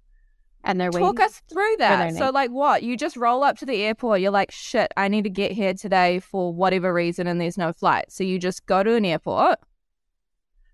and 0.64 0.80
they're 0.80 0.92
waiting. 0.92 1.08
talk 1.08 1.20
us 1.20 1.42
through 1.52 1.76
that. 1.80 2.14
So, 2.16 2.30
like, 2.30 2.52
what? 2.52 2.84
You 2.84 2.96
just 2.96 3.18
roll 3.18 3.44
up 3.44 3.58
to 3.58 3.66
the 3.66 3.84
airport. 3.84 4.22
You're 4.22 4.32
like, 4.32 4.50
shit, 4.52 4.94
I 4.96 5.10
need 5.10 5.26
to 5.26 5.30
get 5.30 5.52
here 5.52 5.74
today 5.74 6.20
for 6.20 6.54
whatever 6.54 6.94
reason, 6.94 7.28
and 7.28 7.42
there's 7.42 7.58
no 7.58 7.74
flight. 7.74 8.06
So 8.12 8.24
you 8.24 8.40
just 8.40 8.66
go 8.66 8.82
to 8.82 8.96
an 8.96 9.04
airport. 9.04 9.60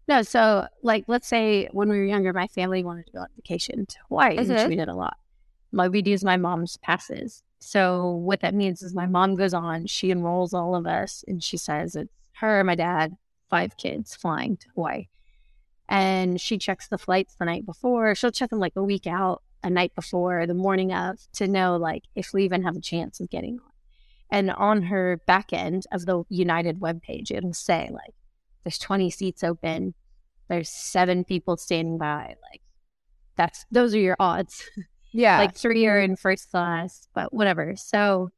No, 0.07 0.21
so 0.21 0.67
like 0.83 1.03
let's 1.07 1.27
say 1.27 1.67
when 1.73 1.89
we 1.89 1.97
were 1.97 2.05
younger, 2.05 2.31
my 2.33 2.47
family 2.47 2.83
wanted 2.83 3.07
to 3.07 3.11
go 3.13 3.19
on 3.19 3.27
vacation 3.35 3.85
to 3.87 3.97
Hawaii, 4.09 4.37
which 4.37 4.47
Mhm. 4.47 4.69
we 4.69 4.75
did 4.75 4.87
a 4.89 4.93
lot. 4.95 5.17
My 5.71 5.87
we'd 5.89 6.07
use 6.07 6.23
my 6.23 6.37
mom's 6.37 6.77
passes. 6.77 7.43
So 7.59 8.11
what 8.11 8.41
that 8.41 8.53
means 8.53 8.81
is 8.81 8.93
my 8.93 9.07
mom 9.07 9.35
goes 9.35 9.53
on, 9.53 9.87
she 9.87 10.11
enrolls 10.11 10.53
all 10.53 10.75
of 10.75 10.85
us, 10.85 11.23
and 11.27 11.43
she 11.43 11.57
says 11.57 11.95
it's 11.95 12.11
her, 12.33 12.63
my 12.63 12.75
dad, 12.75 13.15
five 13.49 13.77
kids 13.77 14.15
flying 14.15 14.57
to 14.57 14.67
Hawaii. 14.75 15.07
And 15.89 16.39
she 16.39 16.57
checks 16.57 16.87
the 16.87 16.97
flights 16.97 17.35
the 17.35 17.45
night 17.45 17.65
before. 17.65 18.13
She'll 18.13 18.31
check 18.31 18.49
them 18.49 18.59
like 18.59 18.75
a 18.75 18.83
week 18.83 19.07
out, 19.07 19.41
a 19.63 19.69
night 19.69 19.95
before, 19.95 20.45
the 20.45 20.53
morning 20.53 20.93
of, 20.93 21.19
to 21.33 21.47
know 21.47 21.77
like 21.77 22.03
if 22.15 22.33
we 22.33 22.43
even 22.43 22.63
have 22.63 22.75
a 22.75 22.81
chance 22.81 23.19
of 23.19 23.29
getting 23.29 23.59
on. 23.59 23.71
And 24.29 24.51
on 24.51 24.83
her 24.83 25.21
back 25.25 25.53
end 25.53 25.85
of 25.91 26.05
the 26.05 26.23
United 26.29 26.79
webpage, 26.79 27.31
it'll 27.31 27.53
say 27.53 27.89
like 27.91 28.13
there's 28.63 28.77
20 28.77 29.09
seats 29.09 29.43
open 29.43 29.93
there's 30.47 30.69
seven 30.69 31.23
people 31.23 31.57
standing 31.57 31.97
by 31.97 32.35
like 32.49 32.61
that's 33.35 33.65
those 33.71 33.93
are 33.93 33.99
your 33.99 34.15
odds 34.19 34.63
Yeah. 35.11 35.39
like 35.39 35.55
three 35.55 35.87
are 35.87 35.99
in 35.99 36.15
first 36.15 36.51
class 36.51 37.07
but 37.13 37.33
whatever 37.33 37.75
so 37.75 38.29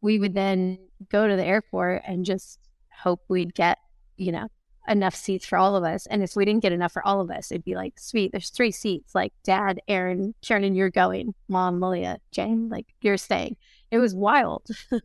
we 0.00 0.18
would 0.18 0.34
then 0.34 0.78
go 1.10 1.26
to 1.26 1.36
the 1.36 1.44
airport 1.44 2.02
and 2.06 2.24
just 2.24 2.58
hope 3.02 3.20
we'd 3.28 3.54
get 3.54 3.78
you 4.16 4.32
know 4.32 4.48
enough 4.88 5.14
seats 5.14 5.46
for 5.46 5.58
all 5.58 5.76
of 5.76 5.84
us. 5.84 6.06
And 6.06 6.22
if 6.22 6.34
we 6.34 6.44
didn't 6.44 6.62
get 6.62 6.72
enough 6.72 6.92
for 6.92 7.06
all 7.06 7.20
of 7.20 7.30
us, 7.30 7.52
it'd 7.52 7.64
be 7.64 7.74
like, 7.74 7.98
sweet, 7.98 8.32
there's 8.32 8.48
three 8.48 8.70
seats. 8.70 9.14
Like 9.14 9.32
dad, 9.44 9.80
Aaron, 9.86 10.34
Sharon, 10.42 10.74
you're 10.74 10.90
going. 10.90 11.34
Mom, 11.46 11.78
Malia, 11.78 12.18
Jane, 12.32 12.70
like 12.70 12.86
you're 13.02 13.18
staying. 13.18 13.56
It 13.90 13.98
was 13.98 14.14
wild. 14.14 14.66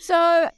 So, 0.00 0.48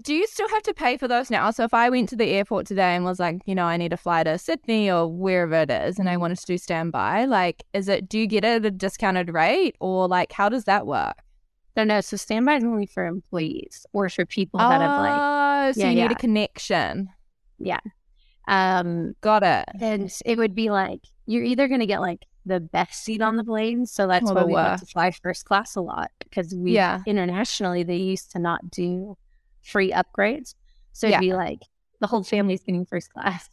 do 0.00 0.14
you 0.14 0.26
still 0.26 0.48
have 0.48 0.62
to 0.62 0.72
pay 0.74 0.96
for 0.96 1.06
those 1.06 1.30
now? 1.30 1.50
So, 1.50 1.64
if 1.64 1.74
I 1.74 1.90
went 1.90 2.08
to 2.10 2.16
the 2.16 2.26
airport 2.30 2.66
today 2.66 2.94
and 2.96 3.04
was 3.04 3.20
like, 3.20 3.42
you 3.44 3.54
know, 3.54 3.66
I 3.66 3.76
need 3.76 3.90
to 3.90 3.96
fly 3.96 4.24
to 4.24 4.38
Sydney 4.38 4.90
or 4.90 5.06
wherever 5.06 5.54
it 5.56 5.70
is, 5.70 5.98
and 5.98 6.08
I 6.08 6.16
wanted 6.16 6.38
to 6.38 6.46
do 6.46 6.56
standby, 6.58 7.26
like, 7.26 7.64
is 7.74 7.88
it, 7.88 8.08
do 8.08 8.18
you 8.18 8.26
get 8.26 8.44
it 8.44 8.64
at 8.64 8.66
a 8.66 8.70
discounted 8.70 9.32
rate 9.34 9.76
or 9.80 10.08
like, 10.08 10.32
how 10.32 10.48
does 10.48 10.64
that 10.64 10.86
work? 10.86 11.16
no, 11.76 11.84
no. 11.84 12.00
So 12.00 12.16
standby 12.16 12.56
is 12.56 12.64
only 12.64 12.86
for 12.86 13.06
employees 13.06 13.86
or 13.92 14.08
for 14.08 14.26
people 14.26 14.58
that 14.60 14.80
have 14.80 14.96
like, 14.98 15.20
Oh, 15.20 15.72
so 15.72 15.80
Yeah, 15.80 15.88
you 15.90 15.94
need 15.96 16.02
yeah. 16.02 16.12
a 16.12 16.14
connection. 16.16 17.08
Yeah, 17.58 17.80
um, 18.48 19.14
Got 19.20 19.42
it. 19.42 19.68
and 19.80 20.12
it 20.26 20.36
would 20.38 20.54
be 20.54 20.70
like, 20.70 21.00
you're 21.26 21.44
either 21.44 21.68
going 21.68 21.80
to 21.80 21.86
get 21.86 22.00
like 22.00 22.26
the 22.44 22.60
best 22.60 23.04
seat 23.04 23.22
on 23.22 23.36
the 23.36 23.44
plane. 23.44 23.86
So 23.86 24.06
that's 24.06 24.30
why 24.30 24.44
we 24.44 24.52
like 24.54 24.80
to 24.80 24.86
fly 24.86 25.10
first 25.12 25.44
class 25.44 25.76
a 25.76 25.80
lot 25.80 26.10
because 26.18 26.54
we 26.54 26.72
Yeah. 26.72 27.02
internationally 27.06 27.84
they 27.84 27.96
used 27.96 28.32
to 28.32 28.38
not 28.38 28.70
do 28.70 29.16
free 29.62 29.92
upgrades. 29.92 30.54
So 30.92 31.08
it'd 31.08 31.20
be 31.20 31.34
like 31.34 31.60
the 32.00 32.06
whole 32.06 32.22
family's 32.22 32.62
getting 32.62 32.84
first 32.86 33.12
class. 33.12 33.48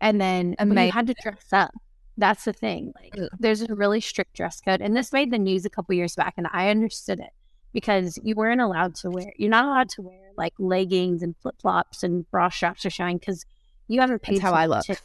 And 0.00 0.20
then 0.20 0.54
but 0.58 0.66
you 0.66 0.72
Amazing. 0.72 0.92
had 0.92 1.06
to 1.08 1.14
dress 1.22 1.52
up. 1.52 1.72
That's 2.16 2.44
the 2.44 2.52
thing. 2.52 2.92
Like 2.94 3.14
Ugh. 3.18 3.28
there's 3.38 3.62
a 3.62 3.74
really 3.74 4.00
strict 4.00 4.34
dress 4.34 4.60
code. 4.60 4.80
And 4.80 4.96
this 4.96 5.12
made 5.12 5.30
the 5.30 5.38
news 5.38 5.64
a 5.64 5.70
couple 5.70 5.94
years 5.94 6.14
back 6.14 6.34
and 6.36 6.46
I 6.52 6.70
understood 6.70 7.20
it 7.20 7.30
because 7.72 8.18
you 8.22 8.34
weren't 8.36 8.60
allowed 8.60 8.94
to 8.94 9.10
wear 9.10 9.32
you're 9.36 9.50
not 9.50 9.64
allowed 9.64 9.88
to 9.90 10.02
wear 10.02 10.30
like 10.36 10.54
leggings 10.58 11.22
and 11.22 11.34
flip 11.42 11.56
flops 11.60 12.02
and 12.02 12.28
bra 12.30 12.48
straps 12.48 12.86
are 12.86 12.90
showing 12.90 13.18
because 13.18 13.44
you 13.88 14.00
haven't 14.00 14.22
paid 14.22 14.40
how 14.40 14.52
I 14.52 14.66
look. 14.66 14.84
ticket. 14.84 15.04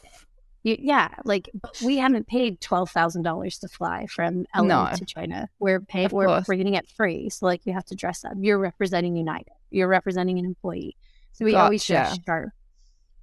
You, 0.62 0.76
yeah, 0.78 1.08
like 1.24 1.48
but 1.54 1.80
we 1.82 1.96
haven't 1.96 2.26
paid 2.26 2.60
twelve 2.60 2.90
thousand 2.90 3.22
dollars 3.22 3.58
to 3.60 3.68
fly 3.68 4.06
from 4.06 4.44
LA 4.54 4.62
No. 4.64 4.90
to 4.94 5.04
China. 5.06 5.48
We're 5.58 5.80
paying. 5.80 6.06
Of 6.06 6.12
We're, 6.12 6.26
course. 6.26 6.48
we're 6.48 6.56
getting 6.56 6.74
it 6.74 6.90
free, 6.90 7.30
so 7.30 7.46
like 7.46 7.64
you 7.64 7.72
have 7.72 7.86
to 7.86 7.94
dress 7.94 8.24
up. 8.24 8.32
You're 8.38 8.58
representing 8.58 9.16
United. 9.16 9.52
You're 9.70 9.88
representing 9.88 10.38
an 10.38 10.44
employee, 10.44 10.96
so 11.32 11.44
we 11.46 11.54
always 11.54 11.84
dress 11.86 12.18
sharp. 12.26 12.50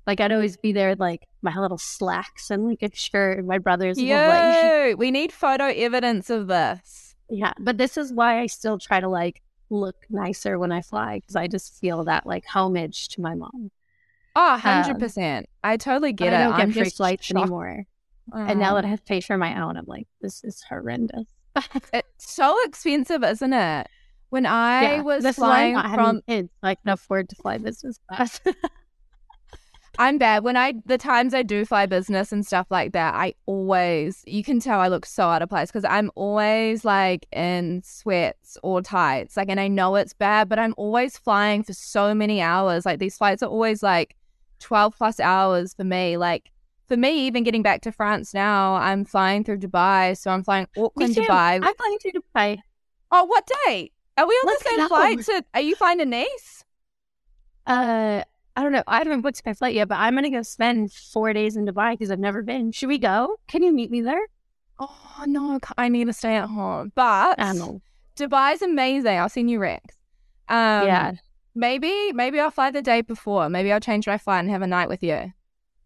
Like 0.08 0.20
I'd 0.20 0.32
always 0.32 0.58
be 0.58 0.72
there, 0.72 0.96
like 0.96 1.27
my 1.41 1.56
little 1.56 1.77
slacks 1.77 2.50
and 2.50 2.65
like 2.65 2.82
a 2.82 2.89
shirt. 2.96 3.39
And 3.39 3.48
my 3.48 3.58
brother's 3.60 4.00
Yo, 4.00 4.96
we 4.98 5.12
need 5.12 5.32
photo 5.32 5.65
evidence 5.65 6.29
of 6.29 6.48
this. 6.48 7.13
yeah. 7.29 7.53
But 7.60 7.77
this 7.77 7.98
is 7.98 8.12
why 8.13 8.39
I 8.39 8.48
still 8.48 8.79
try 8.79 9.00
to 9.00 9.10
like 9.10 9.41
look 9.70 9.98
nicer 10.10 10.58
when 10.58 10.72
I 10.72 10.82
fly 10.82 11.20
because 11.20 11.36
I 11.36 11.48
just 11.48 11.77
feel 11.79 12.06
that 12.06 12.25
like 12.25 12.46
homage 12.46 13.10
to 13.10 13.22
my 13.22 13.36
mom. 13.36 13.70
Oh, 14.39 14.53
um, 14.53 14.60
100%. 14.62 15.46
I 15.63 15.77
totally 15.77 16.13
get 16.13 16.32
I 16.32 16.38
it. 16.38 16.39
don't 16.46 16.51
get 16.58 16.62
I'm 16.62 16.72
free 16.72 16.84
just 16.84 16.98
flights 16.98 17.25
shocked. 17.25 17.39
anymore. 17.39 17.86
And 18.34 18.60
now 18.60 18.75
that 18.75 18.86
I 18.86 18.88
have 18.89 19.00
to 19.00 19.06
pay 19.06 19.20
for 19.20 19.38
my 19.38 19.60
own, 19.62 19.77
I'm 19.77 19.86
like, 19.88 20.08
this 20.22 20.44
is 20.44 20.63
horrendous. 20.70 21.25
It's 21.94 22.32
so 22.34 22.56
expensive, 22.65 23.24
isn't 23.24 23.53
it? 23.53 23.88
When 24.29 24.46
I 24.46 24.82
Yeah, 24.84 25.01
was 25.01 25.24
this 25.24 25.38
is 25.38 25.41
why 25.44 25.74
I'm 25.74 25.82
flying 25.82 25.96
from, 25.96 26.22
kids. 26.27 26.50
I 26.62 26.75
can 26.75 26.89
afford 26.89 27.29
to 27.29 27.36
fly 27.36 27.58
business 27.58 28.00
class. 28.08 28.39
I'm 30.00 30.20
bad. 30.20 30.44
When 30.44 30.56
I, 30.56 30.75
the 30.86 31.00
times 31.00 31.34
I 31.34 31.41
do 31.41 31.65
fly 31.65 31.88
business 31.88 32.32
and 32.32 32.46
stuff 32.46 32.67
like 32.70 32.91
that, 32.91 33.15
I 33.15 33.34
always, 33.48 34.24
you 34.27 34.44
can 34.44 34.60
tell 34.60 34.79
I 34.79 34.89
look 34.89 35.08
so 35.08 35.24
out 35.24 35.41
of 35.41 35.50
place 35.50 35.72
because 35.72 35.86
I'm 35.86 36.12
always 36.13 36.86
like 36.86 37.25
in 37.32 37.82
sweats 37.84 38.58
or 38.62 38.84
tights. 38.84 39.36
Like, 39.36 39.50
and 39.50 39.60
I 39.60 39.67
know 39.67 39.96
it's 39.96 40.13
bad, 40.13 40.50
but 40.50 40.60
I'm 40.60 40.75
always 40.77 41.17
flying 41.17 41.63
for 41.63 41.74
so 41.74 42.13
many 42.13 42.41
hours. 42.41 42.86
Like, 42.86 43.00
these 43.00 43.17
flights 43.17 43.41
are 43.41 43.50
always 43.50 43.82
like 43.82 44.15
12 44.60 44.98
plus 44.98 45.20
hours 45.20 45.74
for 45.74 45.84
me. 45.84 46.18
Like, 46.18 46.52
for 46.88 46.98
me, 46.98 47.28
even 47.28 47.44
getting 47.44 47.64
back 47.64 47.82
to 47.82 47.92
France 47.92 48.34
now, 48.34 48.76
I'm 48.76 49.06
flying 49.06 49.44
through 49.44 49.60
Dubai. 49.60 50.18
So 50.18 50.32
I'm 50.32 50.44
flying 50.44 50.68
Auckland. 50.78 51.16
Dubai. 51.16 51.60
I'm 51.64 51.76
flying 51.76 51.98
to 52.02 52.12
Dubai. 52.12 52.60
Oh, 53.12 53.26
what 53.26 53.50
day? 53.66 53.92
Are 54.18 54.28
we 54.28 54.34
on 54.34 54.48
Let's 54.48 54.64
the 54.64 54.70
same 54.70 54.88
flight? 54.88 55.20
To, 55.26 55.46
are 55.54 55.62
you 55.62 55.76
flying 55.76 56.00
to 56.00 56.06
Nice? 56.06 56.64
Uh, 57.66 58.24
I 58.56 58.64
don't 58.64 58.72
know. 58.72 58.84
I 58.88 58.98
haven't 58.98 59.22
booked 59.22 59.44
my 59.46 59.54
flight 59.54 59.76
yet, 59.76 59.88
but 59.88 60.00
I'm 60.00 60.16
gonna 60.16 60.32
go 60.32 60.42
spend 60.42 60.92
four 60.92 61.32
days 61.34 61.56
in 61.56 61.66
Dubai 61.68 61.92
because 61.92 62.10
I've 62.10 62.20
never 62.20 62.42
been. 62.42 62.72
Should 62.72 62.88
we 62.88 62.98
go? 62.98 63.38
Can 63.48 63.62
you 63.62 63.72
meet 63.72 63.92
me 63.92 64.02
there? 64.02 64.26
Oh 64.80 65.24
no, 65.28 65.60
I 65.78 65.90
need 65.90 66.06
to 66.06 66.14
stay 66.14 66.36
at 66.38 66.50
home. 66.50 66.92
But 66.96 67.40
I 67.40 67.54
don't. 67.54 67.82
Dubai's 68.18 68.64
amazing. 68.64 69.20
I'll 69.20 69.30
send 69.30 69.52
you 69.52 69.60
Rex. 69.60 69.96
Um, 70.50 70.88
yeah, 70.88 71.12
Maybe, 71.58 72.12
maybe 72.14 72.40
I'll 72.40 72.52
fly 72.52 72.70
the 72.72 72.82
day 72.82 73.02
before. 73.02 73.50
Maybe 73.50 73.72
I'll 73.72 73.80
change 73.80 74.06
my 74.08 74.18
flight 74.18 74.42
and 74.42 74.50
have 74.52 74.62
a 74.62 74.68
night 74.68 74.90
with 74.90 75.02
you. 75.04 75.34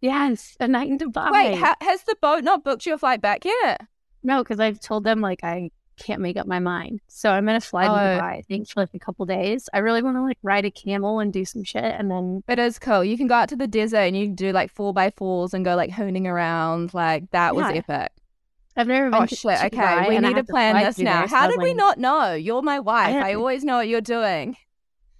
yes, 0.01 0.57
a 0.59 0.67
night 0.67 0.89
in 0.89 0.97
Dubai. 0.97 1.31
Wait, 1.31 1.55
ha- 1.57 1.75
has 1.81 2.03
the 2.03 2.15
boat 2.21 2.43
not 2.43 2.63
booked 2.63 2.85
your 2.85 2.97
flight 2.97 3.21
back 3.21 3.45
yet? 3.45 3.81
no, 4.23 4.43
because 4.43 4.59
I've 4.59 4.79
told 4.79 5.03
them 5.03 5.19
like 5.21 5.43
I 5.43 5.71
can't 5.97 6.21
make 6.21 6.35
up 6.37 6.47
my 6.47 6.59
mind, 6.59 6.99
so 7.07 7.29
I'm 7.31 7.45
gonna 7.45 7.61
fly 7.61 7.85
to 7.85 7.91
Oh. 7.91 7.95
Dubai. 7.95 8.21
I 8.39 8.41
think 8.47 8.67
for 8.69 8.81
like 8.81 8.93
a 8.93 8.99
couple 8.99 9.25
days. 9.25 9.69
I 9.73 9.79
really 9.79 10.01
want 10.03 10.17
to 10.17 10.23
like 10.23 10.37
ride 10.43 10.65
a 10.65 10.71
camel 10.71 11.19
and 11.19 11.31
do 11.31 11.45
some 11.45 11.63
shit, 11.63 11.83
and 11.83 12.09
then 12.11 12.43
It 12.47 12.59
is 12.59 12.77
cool. 12.79 13.03
You 13.03 13.17
can 13.17 13.27
go 13.27 13.35
out 13.35 13.49
to 13.49 13.55
the 13.55 13.67
desert 13.67 13.97
and 14.07 14.17
you 14.17 14.25
can 14.27 14.35
do 14.35 14.51
like 14.51 14.71
four 14.71 14.93
by 14.93 15.09
fours 15.11 15.53
and 15.53 15.63
go 15.63 15.75
like 15.75 15.91
honing 15.91 16.27
around. 16.27 16.93
Like 16.93 17.29
that 17.31 17.55
was 17.55 17.65
Yeah. 17.73 17.81
epic. 17.87 18.11
I've 18.75 18.87
never 18.87 19.07
oh, 19.07 19.11
been. 19.11 19.21
Oh 19.23 19.25
to, 19.25 19.35
shit! 19.35 19.57
to 19.59 19.65
Okay, 19.67 20.09
we 20.09 20.17
need 20.19 20.35
to 20.35 20.43
plan 20.43 20.75
this 20.83 20.97
now. 20.97 21.25
so 21.27 21.35
How 21.35 21.45
I 21.45 21.51
did 21.51 21.59
we 21.61 21.73
not 21.73 21.97
know? 21.97 22.33
You're 22.33 22.61
my 22.61 22.79
wife. 22.79 23.15
I, 23.15 23.31
don't- 23.31 23.35
always 23.37 23.63
know 23.63 23.77
what 23.77 23.87
you're 23.87 24.01
doing. 24.01 24.55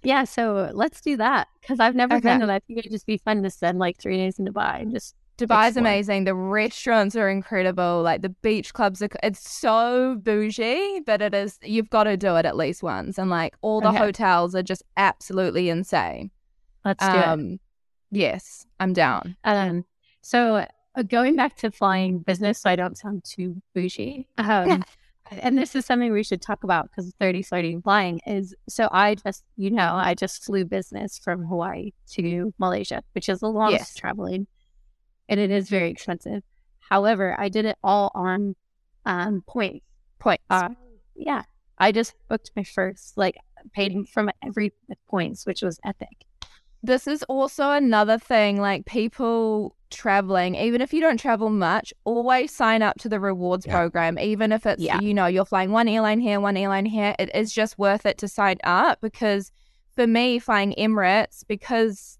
Yeah, 0.02 0.24
so 0.24 0.70
let's 0.74 1.00
do 1.00 1.16
that 1.18 1.48
because 1.60 1.78
I've 1.80 1.94
never 1.94 2.16
Okay. 2.16 2.20
been, 2.20 2.42
and 2.42 2.50
I 2.50 2.58
think 2.60 2.78
it'd 2.80 2.90
just 2.92 3.06
be 3.06 3.18
fun 3.18 3.42
to 3.42 3.50
spend 3.50 3.78
like 3.78 3.98
three 3.98 4.16
days 4.16 4.38
in 4.38 4.46
Dubai 4.46 4.82
and 4.82 4.92
just 4.92 5.14
Dubai's 5.38 5.68
Explore. 5.68 5.82
amazing. 5.82 6.24
The 6.24 6.34
restaurants 6.34 7.16
are 7.16 7.28
incredible. 7.28 8.02
Like 8.02 8.22
the 8.22 8.28
beach 8.28 8.74
clubs 8.74 9.00
are. 9.02 9.08
It's 9.22 9.48
so 9.50 10.16
bougie, 10.22 11.00
but 11.06 11.22
it 11.22 11.34
is. 11.34 11.58
You've 11.62 11.88
got 11.90 12.04
to 12.04 12.16
do 12.16 12.36
it 12.36 12.44
at 12.46 12.56
least 12.56 12.82
once. 12.82 13.18
And 13.18 13.30
like 13.30 13.54
all 13.62 13.80
the 13.80 13.88
Okay. 13.88 13.98
hotels 13.98 14.54
are 14.54 14.62
just 14.62 14.82
absolutely 14.96 15.68
insane. 15.68 16.30
let's 16.84 17.02
do 17.08 17.16
it. 17.16 17.24
Um, 17.24 17.60
yes, 18.10 18.66
I'm 18.78 18.92
down. 18.92 19.36
Um, 19.44 19.84
so 20.20 20.66
uh, 20.94 21.02
going 21.02 21.34
back 21.36 21.56
to 21.56 21.70
flying 21.70 22.18
business, 22.18 22.60
so 22.60 22.70
I 22.70 22.76
don't 22.76 22.98
sound 22.98 23.24
too 23.24 23.62
bougie. 23.74 24.26
Um, 24.38 24.84
and 25.40 25.56
this 25.56 25.74
is 25.74 25.84
something 25.86 26.12
we 26.12 26.22
should 26.22 26.42
talk 26.42 26.64
about 26.64 26.90
because 26.90 27.12
30 27.18 27.42
flirty 27.42 27.78
flying 27.82 28.20
is 28.26 28.54
so 28.68 28.88
I 28.90 29.14
just, 29.14 29.44
you 29.56 29.70
know, 29.70 29.94
I 29.94 30.14
just 30.14 30.44
flew 30.44 30.64
business 30.64 31.18
from 31.18 31.44
Hawaii 31.46 31.92
to 32.12 32.52
Malaysia, 32.58 33.02
which 33.14 33.28
is 33.28 33.40
the 33.40 33.48
longest 33.48 33.92
Yes. 33.92 33.94
traveling, 33.94 34.46
and 35.28 35.40
it 35.40 35.50
is 35.50 35.68
very 35.68 35.90
expensive. 35.90 36.42
However, 36.80 37.34
I 37.38 37.48
did 37.48 37.64
it 37.64 37.78
all 37.82 38.10
on 38.14 38.54
um, 39.06 39.42
points. 39.46 39.84
Points. 40.18 40.42
Uh, 40.50 40.70
yeah, 41.14 41.42
I 41.78 41.92
just 41.92 42.14
booked 42.28 42.50
my 42.54 42.64
first, 42.64 43.16
like, 43.16 43.36
paid 43.74 43.96
from 44.12 44.30
every 44.44 44.72
points, 45.08 45.46
which 45.46 45.62
was 45.62 45.80
epic. 45.84 46.26
This 46.82 47.06
is 47.06 47.22
also 47.24 47.70
another 47.70 48.18
thing. 48.18 48.60
Like 48.60 48.86
people 48.86 49.76
traveling, 49.90 50.54
even 50.54 50.80
if 50.80 50.92
you 50.92 51.00
don't 51.00 51.18
travel 51.20 51.50
much, 51.50 51.92
always 52.04 52.50
sign 52.50 52.82
up 52.82 52.98
to 53.00 53.08
the 53.08 53.20
rewards 53.20 53.66
Yeah. 53.66 53.72
program. 53.74 54.18
Even 54.18 54.52
if 54.52 54.66
it's 54.66 54.82
Yeah. 54.82 54.98
you 55.00 55.14
know 55.14 55.26
you're 55.26 55.44
flying 55.44 55.70
one 55.70 55.88
airline 55.88 56.20
here, 56.20 56.40
one 56.40 56.56
airline 56.56 56.86
here, 56.86 57.14
it 57.18 57.30
is 57.34 57.52
just 57.52 57.78
worth 57.78 58.06
it 58.06 58.18
to 58.18 58.28
sign 58.28 58.56
up 58.64 59.00
because 59.00 59.52
for 59.94 60.06
me, 60.06 60.38
flying 60.38 60.74
Emirates 60.78 61.44
because 61.46 62.18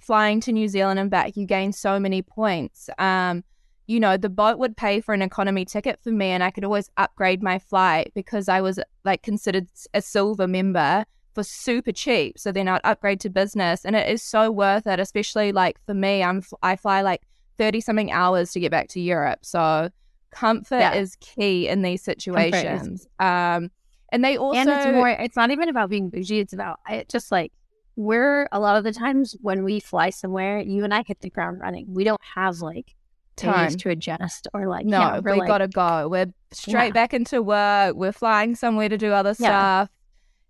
flying 0.00 0.40
to 0.40 0.52
New 0.52 0.68
Zealand 0.68 0.98
and 1.00 1.10
back, 1.10 1.36
you 1.36 1.44
gain 1.44 1.72
so 1.72 1.98
many 1.98 2.22
points. 2.22 2.88
Um, 2.98 3.44
you 3.88 3.98
know, 3.98 4.16
the 4.16 4.28
boat 4.28 4.58
would 4.58 4.76
pay 4.76 5.00
for 5.00 5.12
an 5.12 5.22
economy 5.22 5.64
ticket 5.64 5.98
for 6.02 6.10
me, 6.10 6.26
and 6.26 6.42
I 6.42 6.50
could 6.50 6.64
always 6.64 6.90
upgrade 6.96 7.42
my 7.42 7.58
flight 7.58 8.12
because 8.14 8.48
I 8.48 8.60
was 8.60 8.78
like 9.04 9.22
considered 9.22 9.66
a 9.92 10.00
silver 10.00 10.46
member 10.46 11.04
for 11.38 11.44
super 11.44 11.92
cheap. 11.92 12.36
So 12.38 12.50
then 12.50 12.66
I'd 12.66 12.80
upgrade 12.82 13.20
to 13.20 13.30
business, 13.30 13.84
and 13.84 13.94
it 13.94 14.08
is 14.08 14.22
so 14.22 14.50
worth 14.50 14.86
it. 14.88 14.98
Especially 14.98 15.52
like 15.52 15.78
for 15.86 15.94
me, 15.94 16.22
I'm 16.22 16.42
I 16.62 16.74
fly 16.76 17.02
like 17.02 17.22
thirty 17.58 17.80
something 17.80 18.10
hours 18.10 18.50
to 18.52 18.60
get 18.60 18.70
back 18.72 18.88
to 18.88 19.00
Europe, 19.00 19.40
so 19.44 19.90
comfort 20.32 20.78
Yeah. 20.80 20.94
is 20.94 21.16
key 21.20 21.68
in 21.68 21.82
these 21.82 22.02
situations. 22.02 23.06
Um, 23.20 23.70
and 24.10 24.24
they 24.24 24.36
also 24.36 24.58
and 24.58 24.68
it's 24.70 24.86
more 24.86 25.08
it's 25.08 25.36
not 25.36 25.50
even 25.50 25.68
about 25.68 25.90
being 25.90 26.08
bougie 26.10 26.38
it's 26.40 26.54
about 26.54 26.78
it 26.88 27.08
just 27.10 27.30
like 27.30 27.52
we're 27.94 28.48
a 28.52 28.58
lot 28.58 28.76
of 28.76 28.82
the 28.84 28.92
times 28.92 29.36
when 29.42 29.64
we 29.64 29.80
fly 29.80 30.08
somewhere 30.08 30.60
you 30.60 30.82
and 30.82 30.94
i 30.94 31.02
hit 31.06 31.20
the 31.20 31.28
ground 31.28 31.60
running 31.60 31.84
we 31.92 32.04
don't 32.04 32.20
have 32.34 32.60
like 32.60 32.94
Time. 33.36 33.70
to 33.76 33.90
adjust 33.90 34.48
or 34.54 34.66
like 34.66 34.86
No, 34.86 34.98
yeah, 34.98 35.20
we 35.20 35.32
like, 35.38 35.46
gotta 35.46 35.68
go. 35.68 36.08
We're 36.08 36.32
straight 36.52 36.86
Yeah. 36.86 36.90
back 36.92 37.14
into 37.14 37.40
work. 37.42 37.94
We're 37.96 38.12
flying 38.12 38.56
somewhere 38.56 38.88
to 38.88 38.96
do 38.98 39.12
other 39.12 39.34
Yeah. 39.38 39.84
stuff. 39.84 39.90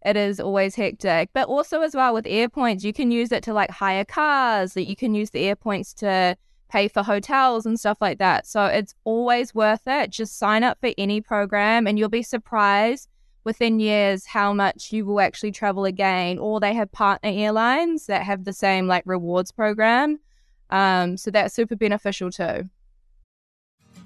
It 0.04 0.16
is 0.16 0.40
always 0.40 0.74
hectic. 0.74 1.30
But 1.32 1.48
also 1.48 1.82
as 1.82 1.94
well 1.94 2.14
with 2.14 2.26
air 2.26 2.48
points, 2.48 2.84
you 2.84 2.92
can 2.92 3.10
use 3.10 3.32
it 3.32 3.42
to 3.44 3.52
like 3.52 3.70
hire 3.70 4.04
cars, 4.04 4.74
that 4.74 4.88
you 4.88 4.96
can 4.96 5.14
use 5.14 5.30
the 5.30 5.40
air 5.40 5.56
points 5.56 5.92
to 5.94 6.36
pay 6.68 6.88
for 6.88 7.02
hotels 7.02 7.66
and 7.66 7.78
stuff 7.78 7.98
like 8.00 8.18
that. 8.18 8.46
So 8.46 8.66
it's 8.66 8.94
always 9.04 9.54
worth 9.54 9.82
it. 9.86 10.10
Just 10.10 10.38
sign 10.38 10.62
up 10.62 10.78
for 10.80 10.92
any 10.98 11.20
program 11.20 11.86
and 11.86 11.98
you'll 11.98 12.08
be 12.08 12.22
surprised 12.22 13.08
within 13.44 13.80
years 13.80 14.26
how 14.26 14.52
much 14.52 14.92
you 14.92 15.06
will 15.06 15.20
actually 15.20 15.52
travel 15.52 15.84
again. 15.84 16.38
Or 16.38 16.60
they 16.60 16.74
have 16.74 16.92
partner 16.92 17.30
airlines 17.32 18.06
that 18.06 18.22
have 18.22 18.44
the 18.44 18.52
same 18.52 18.86
like 18.86 19.02
rewards 19.06 19.50
program. 19.50 20.20
Um, 20.70 21.16
so 21.16 21.30
that's 21.30 21.54
super 21.54 21.76
beneficial 21.76 22.30
too. 22.30 22.68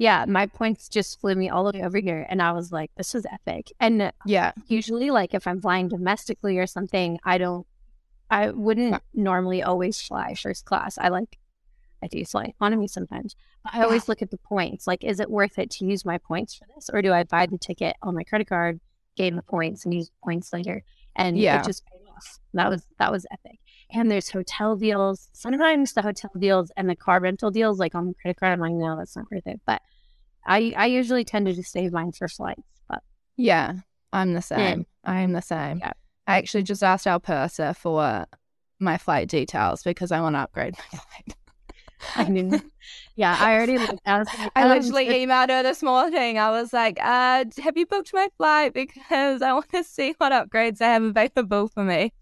Yeah, 0.00 0.24
my 0.26 0.46
points 0.46 0.88
just 0.88 1.20
flew 1.20 1.34
me 1.34 1.50
all 1.50 1.62
the 1.70 1.78
way 1.78 1.84
over 1.84 1.98
here, 1.98 2.26
and 2.30 2.40
I 2.40 2.52
was 2.52 2.72
like, 2.72 2.90
"This 2.96 3.14
is 3.14 3.26
epic." 3.30 3.70
And 3.78 4.10
Yeah. 4.24 4.52
usually, 4.66 5.10
like 5.10 5.34
if 5.34 5.46
I'm 5.46 5.60
flying 5.60 5.88
domestically 5.88 6.56
or 6.56 6.66
something, 6.66 7.18
I 7.22 7.36
don't, 7.36 7.66
I 8.30 8.48
wouldn't 8.48 9.02
normally 9.12 9.62
always 9.62 10.00
fly 10.00 10.32
first 10.32 10.64
class. 10.64 10.96
I 10.96 11.08
like, 11.08 11.38
I 12.02 12.06
do 12.06 12.24
fly 12.24 12.44
economy 12.44 12.88
sometimes, 12.88 13.36
but 13.62 13.74
I 13.74 13.82
always 13.82 14.08
look 14.08 14.22
at 14.22 14.30
the 14.30 14.38
points. 14.38 14.86
Like, 14.86 15.04
is 15.04 15.20
it 15.20 15.30
worth 15.30 15.58
it 15.58 15.68
to 15.72 15.84
use 15.84 16.06
my 16.06 16.16
points 16.16 16.54
for 16.54 16.64
this, 16.74 16.88
or 16.90 17.02
do 17.02 17.12
I 17.12 17.24
buy 17.24 17.44
the 17.44 17.58
ticket 17.58 17.94
on 18.00 18.14
my 18.14 18.24
credit 18.24 18.48
card, 18.48 18.80
gain 19.16 19.36
the 19.36 19.42
points, 19.42 19.84
and 19.84 19.92
use 19.92 20.08
the 20.08 20.16
points 20.24 20.50
later? 20.50 20.82
And 21.14 21.36
Yeah. 21.36 21.60
it 21.60 21.66
just 21.66 21.84
paid 21.84 22.08
off. 22.16 22.38
That 22.54 22.70
was 22.70 22.86
that 22.98 23.12
was 23.12 23.26
epic. 23.30 23.60
And 23.92 24.10
there's 24.10 24.30
hotel 24.30 24.76
deals. 24.76 25.28
Sometimes 25.32 25.92
the 25.92 26.02
hotel 26.02 26.30
deals 26.38 26.70
and 26.76 26.88
the 26.88 26.96
car 26.96 27.20
rental 27.20 27.50
deals, 27.50 27.78
like 27.78 27.94
on 27.94 28.06
the 28.06 28.14
credit 28.14 28.38
card, 28.38 28.52
I'm 28.52 28.60
like, 28.60 28.72
no, 28.72 28.96
that's 28.96 29.16
not 29.16 29.26
worth 29.30 29.46
it. 29.46 29.60
But 29.66 29.82
I 30.46 30.72
I 30.76 30.86
usually 30.86 31.24
tend 31.24 31.46
to 31.46 31.52
just 31.52 31.72
save 31.72 31.92
mine 31.92 32.12
for 32.12 32.28
flights. 32.28 32.62
But 32.88 33.02
Yeah, 33.36 33.74
I'm 34.12 34.34
the 34.34 34.42
same. 34.42 34.86
I 35.04 35.20
am 35.20 35.32
the 35.32 35.42
same. 35.42 35.78
Yeah. 35.78 35.92
I 36.26 36.36
actually 36.38 36.62
just 36.62 36.82
asked 36.82 37.06
our 37.06 37.18
purser 37.18 37.74
for 37.74 38.26
my 38.78 38.98
flight 38.98 39.28
details 39.28 39.82
because 39.82 40.12
I 40.12 40.20
want 40.20 40.36
to 40.36 40.40
upgrade 40.40 40.74
my 40.78 40.98
flight. 40.98 41.36
I 42.16 42.28
mean, 42.28 42.62
yeah, 43.16 43.36
I 43.38 43.54
already 43.54 43.78
looked. 43.78 44.00
I 44.06 44.18
was 44.20 44.28
like, 44.38 44.52
I 44.56 44.62
um, 44.62 44.68
literally 44.70 45.06
emailed 45.06 45.50
her 45.50 45.62
this 45.62 45.82
morning. 45.82 46.38
I 46.38 46.50
was 46.50 46.72
like, 46.72 46.98
uh, 47.00 47.44
have 47.62 47.76
you 47.76 47.86
booked 47.86 48.12
my 48.14 48.28
flight? 48.36 48.72
Because 48.80 49.42
I 49.42 49.52
want 49.52 49.70
to 49.72 49.84
see 49.84 50.14
what 50.18 50.32
upgrades 50.32 50.80
I 50.80 50.86
have 50.92 51.02
available 51.02 51.68
for 51.68 51.84
me. 51.84 52.12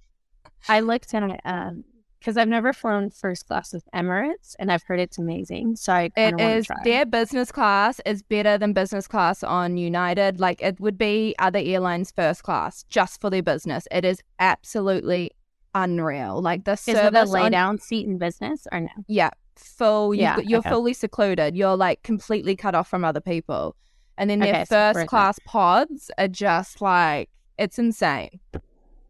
I 0.69 0.81
looked 0.81 1.15
at 1.15 1.23
it 1.23 1.41
um 1.45 1.85
because 2.19 2.37
I've 2.37 2.49
never 2.49 2.73
flown 2.73 3.11
first 3.11 3.47
class 3.47 3.73
with 3.73 3.89
Emirates, 3.95 4.57
and 4.59 4.73
I've 4.73 4.83
heard 4.83 4.99
it's 4.99 5.19
amazing. 5.19 5.77
So 5.77 5.93
I 5.93 6.11
It 6.17 6.17
of 6.17 6.25
want 6.33 6.39
to 6.41 6.49
is 6.57 6.67
try. 6.67 6.77
their 6.83 7.07
business 7.07 7.53
class 7.53 8.01
is 8.05 8.23
better 8.23 8.59
than 8.59 8.73
business 8.73 9.07
class 9.07 9.45
on 9.45 9.77
United. 9.77 10.41
Like 10.41 10.61
it 10.61 10.81
would 10.81 10.99
be 10.99 11.37
other 11.39 11.61
airlines 11.63 12.11
first 12.11 12.43
class 12.43 12.83
just 12.91 13.21
for 13.21 13.31
their 13.31 13.43
business. 13.45 13.87
It 13.93 14.05
is 14.05 14.21
absolutely 14.41 15.31
unreal. 15.77 16.43
Like 16.43 16.65
the 16.65 16.73
Is 16.73 16.89
it 16.89 16.97
service 16.97 17.29
a 17.31 17.33
lay 17.33 17.43
on- 17.43 17.53
down 17.53 17.79
seat 17.79 18.07
in 18.07 18.19
business 18.19 18.67
or 18.73 18.81
no? 18.81 18.89
Yeah, 19.07 19.31
full. 19.55 20.13
You, 20.13 20.23
Yeah, 20.23 20.39
you're 20.41 20.59
okay. 20.59 20.71
fully 20.71 20.95
secluded. 20.95 21.57
You're 21.57 21.77
like 21.77 22.03
completely 22.03 22.57
cut 22.57 22.75
off 22.75 22.89
from 22.89 23.05
other 23.05 23.21
people. 23.21 23.77
And 24.17 24.29
then 24.29 24.41
their 24.41 24.55
Okay, 24.55 24.65
first 24.65 24.99
it. 25.01 25.07
class 25.07 25.39
pods 25.47 26.11
are 26.19 26.27
just 26.27 26.81
like 26.83 27.31
it's 27.59 27.79
insane. 27.79 28.41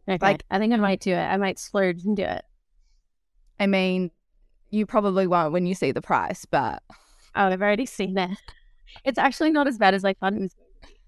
Okay, 0.09 0.19
Like- 0.25 0.45
I 0.51 0.59
think 0.59 0.73
I 0.73 0.77
might 0.77 1.01
do 1.01 1.13
it. 1.13 1.17
I 1.25 1.37
might 1.37 1.59
splurge 1.59 2.03
and 2.05 2.17
do 2.17 2.23
it. 2.23 2.45
I 3.61 3.67
mean, 3.67 4.11
you 4.71 4.87
probably 4.87 5.27
won't 5.27 5.53
when 5.53 5.67
you 5.67 5.75
see 5.75 5.93
the 5.93 6.01
price, 6.03 6.45
but 6.45 6.83
Oh, 7.35 7.47
I've 7.47 7.61
already 7.63 7.87
seen 7.87 8.17
it. 8.17 8.31
It's 9.05 9.19
actually 9.19 9.51
not 9.51 9.67
as 9.69 9.77
bad 9.79 9.95
as 9.95 10.05
I 10.05 10.15
thought 10.15 10.33
it 10.33 10.41
was 10.41 10.57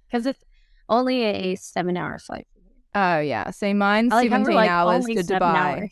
because 0.07 0.27
it's 0.27 0.45
only 0.89 1.23
a 1.25 1.55
seven 1.57 1.97
hour 1.97 2.19
flight. 2.19 2.47
oh 2.95 3.21
yeah. 3.21 3.51
See, 3.51 3.73
mine's 3.73 4.11
like 4.11 4.29
seventeen 4.31 4.55
like, 4.57 4.71
hours 4.71 5.07
to 5.07 5.15
Dubai. 5.15 5.89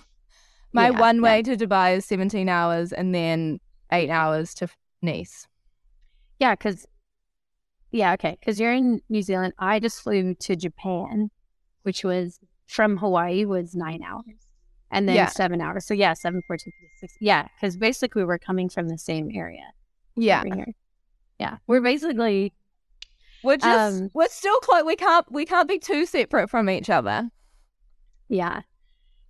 My 0.72 0.90
Yeah, 0.90 1.00
one 1.00 1.16
yeah. 1.16 1.22
way 1.22 1.42
to 1.42 1.56
Dubai 1.56 1.96
is 1.96 2.04
seventeen 2.04 2.48
hours, 2.48 2.92
and 2.92 3.14
then 3.14 3.58
eight 3.90 4.10
hours 4.10 4.54
to 4.54 4.68
Nice. 5.02 5.46
Yeah, 6.38 6.54
because 6.54 6.86
yeah, 7.90 8.12
okay, 8.14 8.36
because 8.38 8.60
you're 8.60 8.72
in 8.74 9.00
New 9.08 9.22
Zealand. 9.22 9.54
I 9.58 9.80
just 9.80 10.02
flew 10.02 10.34
to 10.34 10.56
Japan, 10.56 11.30
which 11.88 12.04
was 12.04 12.38
from 12.66 12.98
Hawaii 12.98 13.46
was 13.46 13.74
nine 13.74 14.02
hours, 14.02 14.40
and 14.90 15.08
then 15.08 15.16
Yeah. 15.16 15.28
seven 15.28 15.60
hours. 15.62 15.86
So 15.86 15.94
yeah, 15.94 16.12
seven, 16.12 16.42
six. 17.00 17.14
Yeah, 17.18 17.48
because 17.54 17.76
basically 17.78 18.24
we're 18.24 18.38
coming 18.38 18.68
from 18.68 18.88
the 18.88 18.98
same 18.98 19.30
area. 19.34 19.66
Yeah, 20.16 20.44
yeah, 21.40 21.56
we're 21.66 21.80
basically 21.80 22.52
we're 23.42 23.56
just 23.56 24.02
Um, 24.02 24.10
we're 24.12 24.28
still 24.28 24.58
close. 24.60 24.84
We 24.84 24.96
can't 24.96 25.26
we 25.32 25.44
can't 25.46 25.68
be 25.68 25.78
too 25.78 26.04
separate 26.06 26.50
from 26.50 26.68
each 26.68 26.90
other. 26.90 27.30
yeah. 28.28 28.60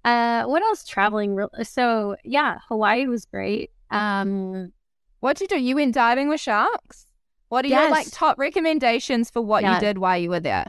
Uh, 0.04 0.44
what 0.46 0.62
else 0.62 0.84
traveling? 0.84 1.34
Real- 1.34 1.50
so 1.62 2.16
yeah, 2.24 2.58
Hawaii 2.68 3.06
was 3.06 3.24
great. 3.26 3.70
Um, 3.90 4.72
What'd 5.20 5.40
you 5.42 5.48
do? 5.48 5.60
You 5.60 5.74
went 5.76 5.94
diving 5.94 6.28
with 6.28 6.40
sharks. 6.40 7.06
What 7.50 7.64
are 7.64 7.68
your 7.68 7.90
like 7.90 8.06
top 8.10 8.38
recommendations 8.38 9.30
for 9.30 9.42
what 9.42 9.62
Yeah. 9.62 9.74
you 9.74 9.80
did 9.80 9.98
while 9.98 10.16
you 10.18 10.30
were 10.30 10.40
there? 10.40 10.66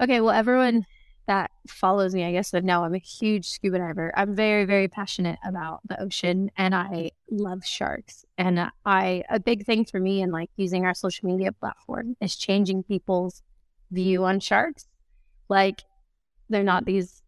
Okay, 0.00 0.20
well, 0.20 0.34
everyone 0.34 0.86
that 1.26 1.50
follows 1.68 2.14
me, 2.14 2.24
I 2.24 2.32
guess, 2.32 2.52
would 2.52 2.64
know 2.64 2.84
I'm 2.84 2.94
a 2.94 2.98
huge 2.98 3.48
scuba 3.48 3.78
diver. 3.78 4.12
I'm 4.16 4.34
very, 4.34 4.64
very 4.64 4.88
passionate 4.88 5.38
about 5.44 5.80
the 5.88 6.00
ocean, 6.00 6.50
and 6.56 6.74
I 6.74 7.12
love 7.30 7.64
sharks. 7.64 8.24
And 8.36 8.70
I, 8.84 9.24
a 9.30 9.40
big 9.40 9.64
thing 9.64 9.84
for 9.84 10.00
me, 10.00 10.20
and 10.20 10.32
like 10.32 10.50
using 10.56 10.84
our 10.84 10.94
social 10.94 11.28
media 11.28 11.52
platform, 11.52 12.16
is 12.20 12.36
changing 12.36 12.82
people's 12.82 13.42
view 13.90 14.24
on 14.24 14.40
sharks. 14.40 14.86
Like, 15.48 15.82
they're 16.50 16.64
not 16.64 16.84
these 16.84 17.22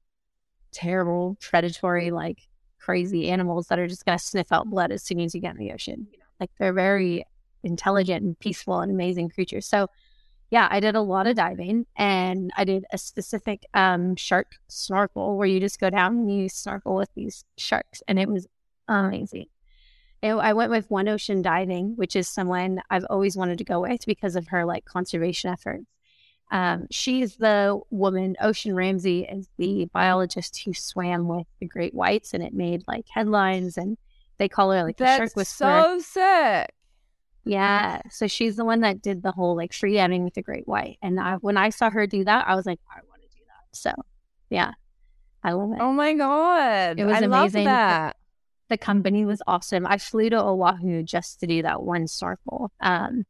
terrible, 0.72 1.38
predatory, 1.40 2.10
like 2.10 2.48
crazy 2.78 3.30
animals 3.30 3.68
that 3.68 3.78
are 3.78 3.86
just 3.88 4.04
going 4.04 4.18
to 4.18 4.24
sniff 4.24 4.52
out 4.52 4.68
blood 4.68 4.92
as 4.92 5.02
soon 5.02 5.20
as 5.20 5.34
you 5.34 5.40
get 5.40 5.52
in 5.54 5.58
the 5.58 5.72
ocean. 5.72 6.08
You 6.12 6.18
know, 6.18 6.24
like 6.40 6.50
they're 6.58 6.72
very 6.72 7.24
intelligent 7.62 8.24
and 8.24 8.38
peaceful 8.38 8.80
and 8.80 8.92
amazing 8.92 9.30
creatures. 9.30 9.66
So, 9.66 9.88
yeah, 10.50 10.68
I 10.70 10.80
did 10.80 10.94
a 10.94 11.00
lot 11.00 11.26
of 11.26 11.36
diving 11.36 11.86
and 11.96 12.50
I 12.56 12.64
did 12.64 12.84
a 12.92 12.98
specific 12.98 13.66
um, 13.74 14.14
shark 14.16 14.52
snorkel 14.68 15.36
where 15.36 15.46
you 15.46 15.58
just 15.60 15.80
go 15.80 15.90
down 15.90 16.18
and 16.18 16.32
you 16.32 16.48
snorkel 16.48 16.94
with 16.94 17.10
these 17.14 17.44
sharks, 17.56 18.02
and 18.06 18.18
it 18.18 18.28
was 18.28 18.46
amazing. 18.88 19.46
And 20.22 20.40
I 20.40 20.52
went 20.54 20.70
with 20.70 20.90
One 20.90 21.08
Ocean 21.08 21.42
Diving, 21.42 21.94
which 21.96 22.16
is 22.16 22.28
someone 22.28 22.80
I've 22.90 23.04
always 23.10 23.36
wanted 23.36 23.58
to 23.58 23.64
go 23.64 23.80
with 23.80 24.06
because 24.06 24.36
of 24.36 24.48
her 24.48 24.64
like 24.64 24.84
conservation 24.84 25.50
efforts. 25.50 25.84
Um, 26.50 26.86
she's 26.90 27.36
the 27.36 27.80
woman, 27.90 28.36
Ocean 28.40 28.74
Ramsey 28.74 29.24
is 29.24 29.48
the 29.58 29.86
biologist 29.92 30.62
who 30.64 30.72
swam 30.72 31.26
with 31.26 31.46
the 31.60 31.66
great 31.66 31.92
whites, 31.92 32.34
and 32.34 32.42
it 32.42 32.54
made 32.54 32.84
like 32.86 33.06
headlines, 33.12 33.76
and 33.76 33.98
they 34.38 34.48
call 34.48 34.70
her 34.70 34.84
like 34.84 34.96
the 34.96 35.16
shark 35.16 35.34
whisperer. 35.34 35.82
so 35.82 35.98
sick. 35.98 36.72
Yeah. 37.46 38.02
So 38.10 38.26
she's 38.26 38.56
the 38.56 38.64
one 38.64 38.80
that 38.80 39.00
did 39.00 39.22
the 39.22 39.32
whole 39.32 39.56
like 39.56 39.72
free 39.72 39.94
diving 39.94 40.24
with 40.24 40.34
the 40.34 40.42
great 40.42 40.66
white. 40.68 40.98
And 41.02 41.18
I, 41.20 41.36
when 41.36 41.56
I 41.56 41.70
saw 41.70 41.90
her 41.90 42.06
do 42.06 42.24
that, 42.24 42.46
I 42.48 42.54
was 42.56 42.66
like, 42.66 42.80
I 42.90 43.00
want 43.08 43.22
to 43.22 43.28
do 43.28 43.42
that. 43.46 43.76
So 43.76 43.92
yeah, 44.50 44.72
I 45.42 45.52
love 45.52 45.72
it. 45.72 45.78
Oh 45.80 45.92
my 45.92 46.12
god, 46.14 46.98
It 46.98 47.04
was 47.04 47.16
I 47.16 47.20
love 47.20 47.52
amazing. 47.52 47.64
that. 47.64 48.16
The 48.68 48.76
company 48.76 49.24
was 49.24 49.40
awesome. 49.46 49.86
I 49.86 49.96
flew 49.98 50.28
to 50.30 50.42
Oahu 50.42 51.04
just 51.04 51.38
to 51.40 51.46
do 51.46 51.62
that 51.62 51.82
one 51.82 52.08
snorkel. 52.08 52.72
Um, 52.80 53.24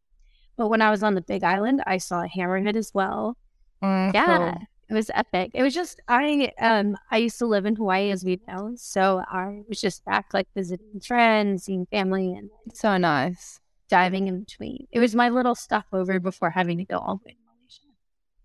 but 0.57 0.69
when 0.69 0.81
I 0.81 0.91
was 0.91 1.03
on 1.03 1.15
the 1.15 1.21
Big 1.21 1.45
Island, 1.45 1.83
I 1.87 1.99
saw 1.99 2.23
a 2.23 2.29
hammerhead 2.29 2.75
as 2.77 2.93
well. 2.95 3.37
Mm, 3.83 4.15
Yeah, 4.15 4.55
it 4.89 4.95
was 4.95 5.11
epic. 5.15 5.51
It 5.53 5.63
was 5.63 5.75
just 5.75 6.01
I 6.09 6.53
um 6.61 6.97
I 7.11 7.19
used 7.19 7.39
to 7.41 7.47
live 7.47 7.67
in 7.67 7.77
Hawaii 7.77 8.11
as 8.11 8.25
we 8.25 8.41
know, 8.49 8.73
so 8.77 9.23
I 9.29 9.63
was 9.69 9.81
just 9.81 10.05
back 10.07 10.33
like 10.33 10.49
visiting 10.55 11.01
friends, 11.01 11.65
seeing 11.65 11.87
family, 11.87 12.33
and 12.33 12.49
so 12.73 12.97
nice. 12.97 13.61
Diving 13.89 14.29
in 14.29 14.41
between. 14.41 14.87
It 14.91 15.01
was 15.01 15.15
my 15.15 15.29
little 15.29 15.55
stopover 15.55 16.21
before 16.21 16.51
having 16.51 16.79
to 16.79 16.85
go 16.85 16.99
all 16.99 17.17
the 17.17 17.25
way 17.27 17.33
to 17.33 17.39
Malaysia. 17.45 17.83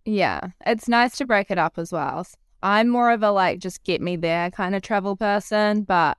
Yeah, 0.05 0.39
it's 0.65 0.87
nice 0.87 1.17
to 1.17 1.25
break 1.25 1.51
it 1.51 1.57
up 1.57 1.77
as 1.77 1.91
well. 1.91 2.25
I'm 2.63 2.89
more 2.89 3.11
of 3.11 3.23
a 3.23 3.31
like 3.31 3.59
just 3.59 3.83
get 3.83 4.01
me 4.01 4.15
there 4.15 4.51
kind 4.51 4.75
of 4.75 4.81
travel 4.81 5.15
person, 5.15 5.83
but 5.83 6.17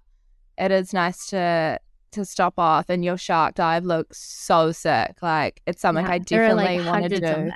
it 0.58 0.70
is 0.70 0.92
nice 0.92 1.26
to 1.28 1.78
to 2.12 2.24
stop 2.24 2.54
off, 2.58 2.90
and 2.90 3.04
your 3.04 3.16
shark 3.16 3.54
dive 3.54 3.85
looks 3.85 4.18
so 4.18 4.70
sick. 4.72 5.16
Like 5.22 5.62
it's 5.66 5.80
something 5.80 6.04
Yeah, 6.04 6.12
I 6.12 6.18
definitely 6.18 6.80
like, 6.80 6.87
want 6.87 7.08
to 7.11 7.20
do. 7.20 7.52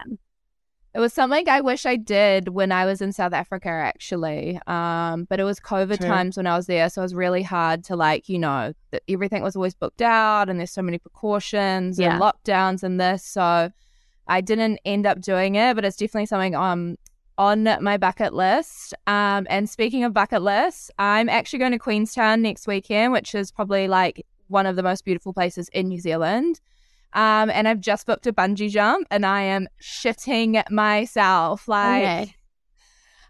It 0.96 1.00
was 1.00 1.12
something 1.12 1.46
I 1.46 1.60
wish 1.60 1.84
I 1.84 1.96
did 1.96 2.48
when 2.48 2.72
I 2.72 2.86
was 2.86 3.02
in 3.02 3.12
South 3.12 3.34
Africa, 3.34 3.68
actually. 3.68 4.58
Um, 4.66 5.24
but 5.24 5.38
it 5.38 5.44
was 5.44 5.60
COVID 5.60 5.98
True. 5.98 6.06
times 6.06 6.38
when 6.38 6.46
I 6.46 6.56
was 6.56 6.66
there, 6.66 6.88
so 6.88 7.02
it 7.02 7.04
was 7.04 7.14
really 7.14 7.42
hard 7.42 7.84
to 7.84 7.96
like, 7.96 8.30
you 8.30 8.38
know, 8.38 8.72
everything 9.06 9.42
was 9.42 9.56
always 9.56 9.74
booked 9.74 10.00
out, 10.00 10.48
and 10.48 10.58
there's 10.58 10.70
so 10.70 10.80
many 10.80 10.96
precautions 10.98 11.98
Yeah. 11.98 12.14
and 12.14 12.22
lockdowns 12.22 12.82
and 12.82 12.98
this. 12.98 13.22
So 13.22 13.70
I 14.26 14.40
didn't 14.40 14.80
end 14.86 15.04
up 15.04 15.20
doing 15.20 15.56
it, 15.56 15.74
but 15.74 15.84
it's 15.84 15.98
definitely 15.98 16.26
something 16.26 16.54
um 16.54 16.96
on 17.36 17.64
my 17.82 17.98
bucket 17.98 18.32
list. 18.32 18.94
Um, 19.06 19.46
and 19.50 19.68
speaking 19.68 20.02
of 20.02 20.14
bucket 20.14 20.40
lists, 20.40 20.90
I'm 20.98 21.28
actually 21.28 21.58
going 21.58 21.72
to 21.72 21.78
Queenstown 21.78 22.40
next 22.40 22.66
weekend, 22.66 23.12
which 23.12 23.34
is 23.34 23.52
probably 23.52 23.86
like 23.86 24.24
one 24.48 24.64
of 24.64 24.76
the 24.76 24.82
most 24.82 25.04
beautiful 25.04 25.34
places 25.34 25.68
in 25.74 25.88
New 25.88 26.00
Zealand. 26.00 26.58
Um, 27.16 27.50
and 27.50 27.66
I've 27.66 27.80
just 27.80 28.06
booked 28.06 28.26
a 28.28 28.32
bungee 28.32 28.70
jump, 28.70 29.08
and 29.10 29.24
I 29.26 29.40
am 29.42 29.66
shitting 29.82 30.62
myself. 30.70 31.66
Like 31.66 32.02
Okay. 32.02 32.34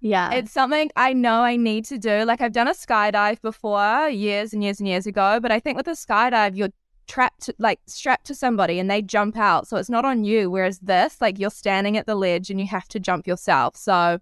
Yeah. 0.02 0.32
it's 0.32 0.52
something 0.52 0.90
I 0.96 1.12
know 1.14 1.40
I 1.42 1.56
need 1.56 1.84
to 1.86 1.96
do. 1.98 2.24
Like 2.24 2.40
I've 2.40 2.52
done 2.52 2.68
a 2.68 2.72
skydive 2.72 3.40
before 3.40 4.08
years 4.10 4.52
and 4.52 4.62
years 4.62 4.78
and 4.80 4.88
years 4.88 5.06
ago, 5.06 5.38
but 5.40 5.50
I 5.50 5.58
think 5.60 5.76
with 5.76 5.88
a 5.88 5.92
skydive, 5.92 6.54
you're 6.56 6.68
trapped, 7.08 7.48
like 7.58 7.80
strapped 7.86 8.26
to 8.26 8.34
somebody 8.34 8.78
and 8.78 8.90
they 8.90 9.00
jump 9.02 9.36
out. 9.38 9.66
So 9.68 9.76
it's 9.78 9.88
not 9.88 10.04
on 10.04 10.24
you. 10.24 10.50
Whereas 10.50 10.80
this, 10.80 11.20
like 11.20 11.38
you're 11.38 11.50
standing 11.50 11.96
at 11.96 12.06
the 12.06 12.14
ledge 12.14 12.50
and 12.50 12.60
you 12.60 12.66
have 12.66 12.88
to 12.88 13.00
jump 13.00 13.26
yourself. 13.26 13.76
So 13.76 14.18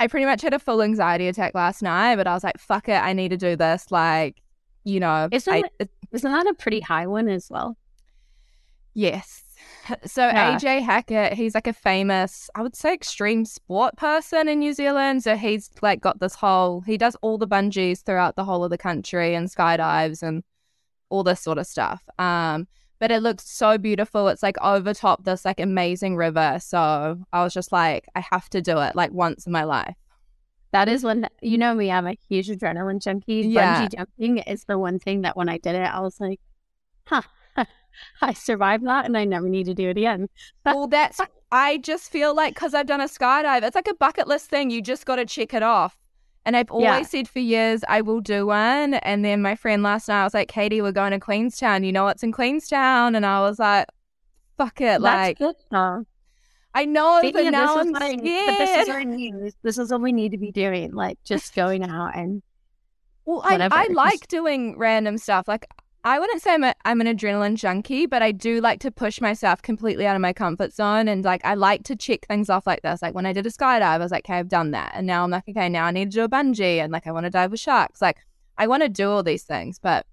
I 0.00 0.06
pretty 0.06 0.24
much 0.26 0.40
had 0.42 0.54
a 0.54 0.58
full 0.58 0.80
anxiety 0.82 1.28
attack 1.28 1.54
last 1.54 1.82
night, 1.82 2.16
but 2.16 2.26
I 2.26 2.32
was 2.34 2.44
like, 2.44 2.58
fuck 2.58 2.88
it, 2.88 2.92
I 3.02 3.12
need 3.12 3.28
to 3.30 3.36
do 3.36 3.56
this. 3.56 3.90
Like, 3.90 4.40
you 4.84 5.00
know, 5.00 5.28
Isn't 5.32 5.52
I, 5.52 5.62
it- 5.80 5.90
Isn't 6.12 6.32
that 6.32 6.46
a 6.46 6.54
pretty 6.54 6.80
high 6.80 7.06
one 7.08 7.28
as 7.28 7.48
well? 7.50 7.76
Yes. 8.98 9.44
So 10.04 10.26
Yeah. 10.26 10.58
AJ 10.58 10.82
Hackett, 10.82 11.32
he's 11.34 11.54
like 11.54 11.68
a 11.68 11.72
famous, 11.72 12.50
I 12.54 12.62
would 12.62 12.76
say, 12.76 12.92
extreme 12.92 13.44
sport 13.44 13.96
person 13.96 14.48
in 14.48 14.58
New 14.58 14.72
Zealand. 14.74 15.22
So 15.22 15.36
he's 15.36 15.70
like 15.80 16.00
got 16.00 16.18
this 16.20 16.34
whole, 16.34 16.80
he 16.82 16.98
does 16.98 17.16
all 17.22 17.38
the 17.38 17.46
bungees 17.46 18.02
throughout 18.04 18.34
the 18.36 18.44
whole 18.44 18.64
of 18.64 18.70
the 18.70 18.76
country 18.76 19.34
and 19.34 19.48
skydives 19.48 20.22
and 20.22 20.42
all 21.10 21.22
this 21.22 21.40
sort 21.40 21.58
of 21.58 21.66
stuff. 21.66 22.02
Um, 22.18 22.66
but 22.98 23.10
it 23.12 23.22
looks 23.22 23.48
so 23.48 23.78
beautiful. 23.78 24.26
It's 24.28 24.42
like 24.42 24.58
over 24.60 24.92
top 24.92 25.24
this 25.24 25.44
like 25.44 25.60
amazing 25.60 26.16
river. 26.16 26.58
So 26.60 27.20
I 27.32 27.44
was 27.44 27.54
just 27.54 27.70
like, 27.70 28.04
I 28.16 28.20
have 28.32 28.50
to 28.50 28.60
do 28.60 28.78
it 28.80 28.96
like 28.96 29.12
once 29.12 29.46
in 29.46 29.52
my 29.52 29.62
life. 29.64 29.94
That 30.72 30.88
is 30.88 31.04
when 31.04 31.28
you 31.40 31.56
know 31.56 31.72
me. 31.72 31.90
I'm 31.90 32.08
a 32.08 32.18
huge 32.28 32.48
adrenaline 32.48 33.00
junkie. 33.00 33.46
Yeah. 33.46 33.86
Bungee 33.86 33.96
jumping 33.96 34.38
is 34.38 34.64
the 34.64 34.76
one 34.76 34.98
thing 34.98 35.22
that 35.22 35.36
when 35.36 35.48
I 35.48 35.56
did 35.58 35.76
it, 35.76 35.88
I 35.88 36.00
was 36.00 36.20
like, 36.20 36.40
"Huh, 37.06 37.22
I 38.22 38.32
survived 38.32 38.86
that, 38.86 39.04
and 39.06 39.16
I 39.16 39.24
never 39.24 39.48
need 39.48 39.64
to 39.66 39.74
do 39.74 39.88
it 39.88 39.96
again." 39.96 40.28
well, 40.64 40.86
that's, 40.86 41.20
I 41.50 41.78
just 41.78 42.10
feel 42.10 42.34
like 42.34 42.54
because 42.54 42.74
I've 42.74 42.86
done 42.86 43.00
a 43.00 43.04
skydive, 43.08 43.62
it's 43.62 43.74
like 43.74 43.88
a 43.88 43.94
bucket 43.94 44.28
list 44.28 44.50
thing. 44.50 44.70
You 44.70 44.82
just 44.82 45.06
got 45.06 45.16
to 45.16 45.26
check 45.26 45.54
it 45.54 45.62
off. 45.62 45.96
And 46.44 46.56
I've 46.56 46.70
always 46.70 46.84
Yeah. 46.84 47.02
said 47.02 47.28
for 47.28 47.40
years, 47.40 47.84
I 47.88 48.00
will 48.00 48.20
do 48.20 48.46
one. 48.46 48.94
And 48.94 49.22
then 49.24 49.42
my 49.42 49.54
friend 49.54 49.82
last 49.82 50.08
night 50.08 50.24
was 50.24 50.32
like, 50.32 50.48
Katie, 50.48 50.80
we're 50.80 50.92
going 50.92 51.10
to 51.12 51.20
Queenstown. 51.20 51.84
You 51.84 51.92
know 51.92 52.04
what's 52.04 52.22
in 52.22 52.32
Queenstown? 52.32 53.14
And 53.14 53.26
I 53.26 53.40
was 53.40 53.58
like, 53.58 53.86
fuck 54.56 54.80
it. 54.80 55.02
That's 55.02 55.02
like, 55.02 55.38
good. 55.38 55.56
I 56.74 56.84
know, 56.84 57.20
See, 57.22 57.32
but 57.32 57.44
yeah, 57.44 57.50
now 57.50 57.76
this 57.76 57.76
I'm 57.76 57.86
is 57.88 57.92
what 57.92 58.02
I, 58.02 58.16
but 58.46 58.58
this 58.58 58.76
is 58.76 58.88
what 58.88 58.96
I 58.96 59.04
need. 59.04 59.34
This 59.62 59.78
is 59.78 59.90
what 59.90 60.00
we 60.00 60.12
need 60.12 60.32
to 60.32 60.38
be 60.38 60.52
doing. 60.52 60.92
Like 60.94 61.18
just 61.24 61.54
going 61.54 61.82
out 61.82 62.16
and 62.16 62.42
Well, 63.24 63.42
I, 63.44 63.68
I 63.70 63.88
like 63.92 64.26
doing 64.28 64.78
random 64.78 65.18
stuff. 65.18 65.48
Like, 65.48 65.66
I 66.04 66.18
wouldn't 66.18 66.40
say 66.40 66.54
I'm, 66.54 66.64
a, 66.64 66.74
I'm 66.84 67.00
an 67.00 67.06
adrenaline 67.06 67.56
junkie, 67.56 68.06
but 68.06 68.22
I 68.22 68.32
do 68.32 68.60
like 68.60 68.80
to 68.80 68.90
push 68.90 69.20
myself 69.20 69.60
completely 69.62 70.06
out 70.06 70.16
of 70.16 70.22
my 70.22 70.32
comfort 70.32 70.72
zone. 70.72 71.08
And 71.08 71.24
like, 71.24 71.44
I 71.44 71.54
like 71.54 71.82
to 71.84 71.96
check 71.96 72.26
things 72.26 72.48
off 72.48 72.66
like 72.66 72.82
this. 72.82 73.02
Like, 73.02 73.14
when 73.14 73.26
I 73.26 73.32
did 73.32 73.46
a 73.46 73.50
skydive, 73.50 73.82
I 73.82 73.98
was 73.98 74.10
like, 74.12 74.24
okay, 74.24 74.38
I've 74.38 74.48
done 74.48 74.70
that. 74.70 74.92
And 74.94 75.06
now 75.06 75.24
I'm 75.24 75.30
like, 75.30 75.44
okay, 75.48 75.68
now 75.68 75.84
I 75.86 75.90
need 75.90 76.10
to 76.12 76.14
do 76.14 76.24
a 76.24 76.28
bungee. 76.28 76.78
And 76.78 76.92
like, 76.92 77.06
I 77.06 77.12
want 77.12 77.24
to 77.24 77.30
dive 77.30 77.50
with 77.50 77.60
sharks. 77.60 78.00
Like, 78.00 78.18
I 78.56 78.66
want 78.68 78.82
to 78.84 78.88
do 78.88 79.10
all 79.10 79.22
these 79.22 79.42
things, 79.44 79.78
but 79.78 80.06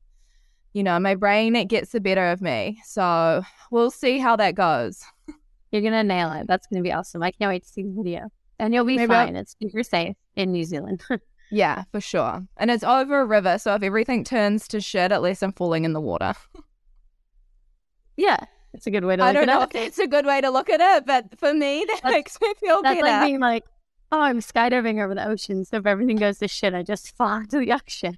you 0.73 0.83
know, 0.83 0.99
my 0.99 1.15
brain, 1.15 1.55
it 1.55 1.65
gets 1.69 1.91
the 1.91 2.01
better 2.01 2.31
of 2.31 2.41
me. 2.41 2.79
So 2.83 3.43
we'll 3.71 3.91
see 3.91 4.17
how 4.19 4.35
that 4.35 4.55
goes. 4.55 5.01
you're 5.71 5.81
gonna 5.81 6.03
nail 6.03 6.31
it. 6.33 6.47
That's 6.47 6.67
gonna 6.67 6.83
be 6.83 6.91
awesome. 6.91 7.23
I 7.23 7.31
can't 7.31 7.49
wait 7.49 7.63
to 7.63 7.69
see 7.69 7.83
the 7.83 7.93
video, 7.95 8.27
and 8.59 8.73
you'll 8.73 8.83
be 8.85 8.97
Maybe 8.97 9.13
I'll- 9.13 9.25
fine. 9.25 9.35
It's 9.37 9.55
super 9.61 9.83
safe 9.83 10.15
in 10.35 10.51
New 10.51 10.65
Zealand. 10.65 11.01
Yeah, 11.55 11.83
for 11.91 12.01
sure. 12.01 12.45
And 12.57 12.69
it's 12.69 12.83
over 12.83 13.21
a 13.21 13.25
river. 13.25 13.57
So 13.57 13.75
if 13.75 13.83
everything 13.83 14.23
turns 14.25 14.67
to 14.67 14.81
shit, 14.81 15.11
at 15.13 15.21
least 15.21 15.41
I'm 15.41 15.53
falling 15.53 15.85
in 15.85 15.93
the 15.93 16.01
water. 16.01 16.33
yeah, 18.17 18.37
it's 18.73 18.87
a 18.87 18.91
good 18.91 19.05
way 19.05 19.15
to. 19.15 19.23
I 19.23 19.27
look 19.27 19.33
don't 19.35 19.43
it 19.43 19.45
know 19.47 19.59
up. 19.61 19.73
if 19.75 19.81
that's 19.81 19.99
a 19.99 20.07
good 20.07 20.25
way 20.25 20.41
to 20.41 20.49
look 20.49 20.69
at 20.69 20.81
it, 20.81 21.05
but 21.05 21.39
for 21.39 21.53
me, 21.53 21.85
that 21.87 21.99
That's- 22.03 22.11
makes 22.11 22.41
me 22.41 22.53
feel 22.59 22.81
That's 22.81 22.95
better. 22.99 23.07
like 23.07 23.25
being 23.27 23.39
like, 23.39 23.63
oh, 24.11 24.19
I'm 24.21 24.39
skydiving 24.41 25.03
over 25.03 25.15
the 25.15 25.27
ocean. 25.27 25.65
So 25.65 25.77
if 25.77 25.85
everything 25.85 26.17
goes 26.17 26.39
to 26.39 26.47
shit, 26.47 26.73
I 26.73 26.83
just 26.83 27.15
fall 27.17 27.37
into 27.37 27.59
the 27.59 27.71
ocean. 27.73 28.17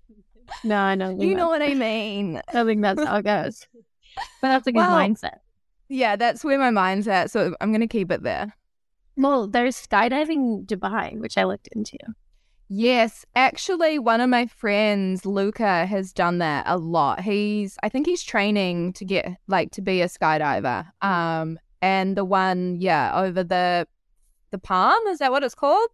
No, 0.63 0.79
I 0.79 0.95
don't 0.95 1.19
you 1.19 1.35
know 1.35 1.49
what 1.49 1.61
I 1.61 1.73
mean? 1.73 2.41
I 2.47 2.63
think 2.63 2.81
that's 2.81 3.03
how 3.03 3.17
it 3.17 3.23
goes. 3.25 3.67
But 4.41 4.47
that's 4.47 4.65
a 4.65 4.71
good 4.71 4.79
Well, 4.79 4.89
mindset. 4.97 5.37
Yeah, 5.89 6.15
that's 6.15 6.43
where 6.43 6.57
my 6.57 6.71
mind's 6.71 7.07
at. 7.07 7.29
So 7.29 7.55
I'm 7.61 7.69
going 7.71 7.81
to 7.81 7.87
keep 7.87 8.11
it 8.11 8.23
there. 8.23 8.55
Well, 9.15 9.45
there's 9.47 9.75
skydiving 9.75 10.65
Dubai, 10.65 11.19
which 11.19 11.37
I 11.37 11.43
looked 11.43 11.67
into. 11.67 11.97
Yes, 12.69 13.25
actually, 13.35 13.97
one 13.97 14.19
of 14.19 14.29
my 14.29 14.45
friends, 14.47 15.25
Luca, 15.25 15.85
has 15.85 16.11
done 16.11 16.39
that 16.39 16.65
a 16.67 16.77
lot. 16.77 17.21
He's, 17.21 17.77
I 17.81 17.87
think 17.89 18.05
he's 18.05 18.23
training 18.23 18.93
to 18.93 19.05
get, 19.05 19.37
like, 19.47 19.71
to 19.71 19.81
be 19.81 20.01
a 20.01 20.07
skydiver. 20.07 20.85
Um, 21.01 21.59
and 21.81 22.17
the 22.17 22.25
one, 22.25 22.75
yeah, 22.79 23.11
over 23.17 23.41
the, 23.43 23.87
the 24.51 24.57
palm, 24.57 24.99
is 25.07 25.19
that 25.19 25.31
what 25.31 25.43
it's 25.43 25.55
called? 25.55 25.89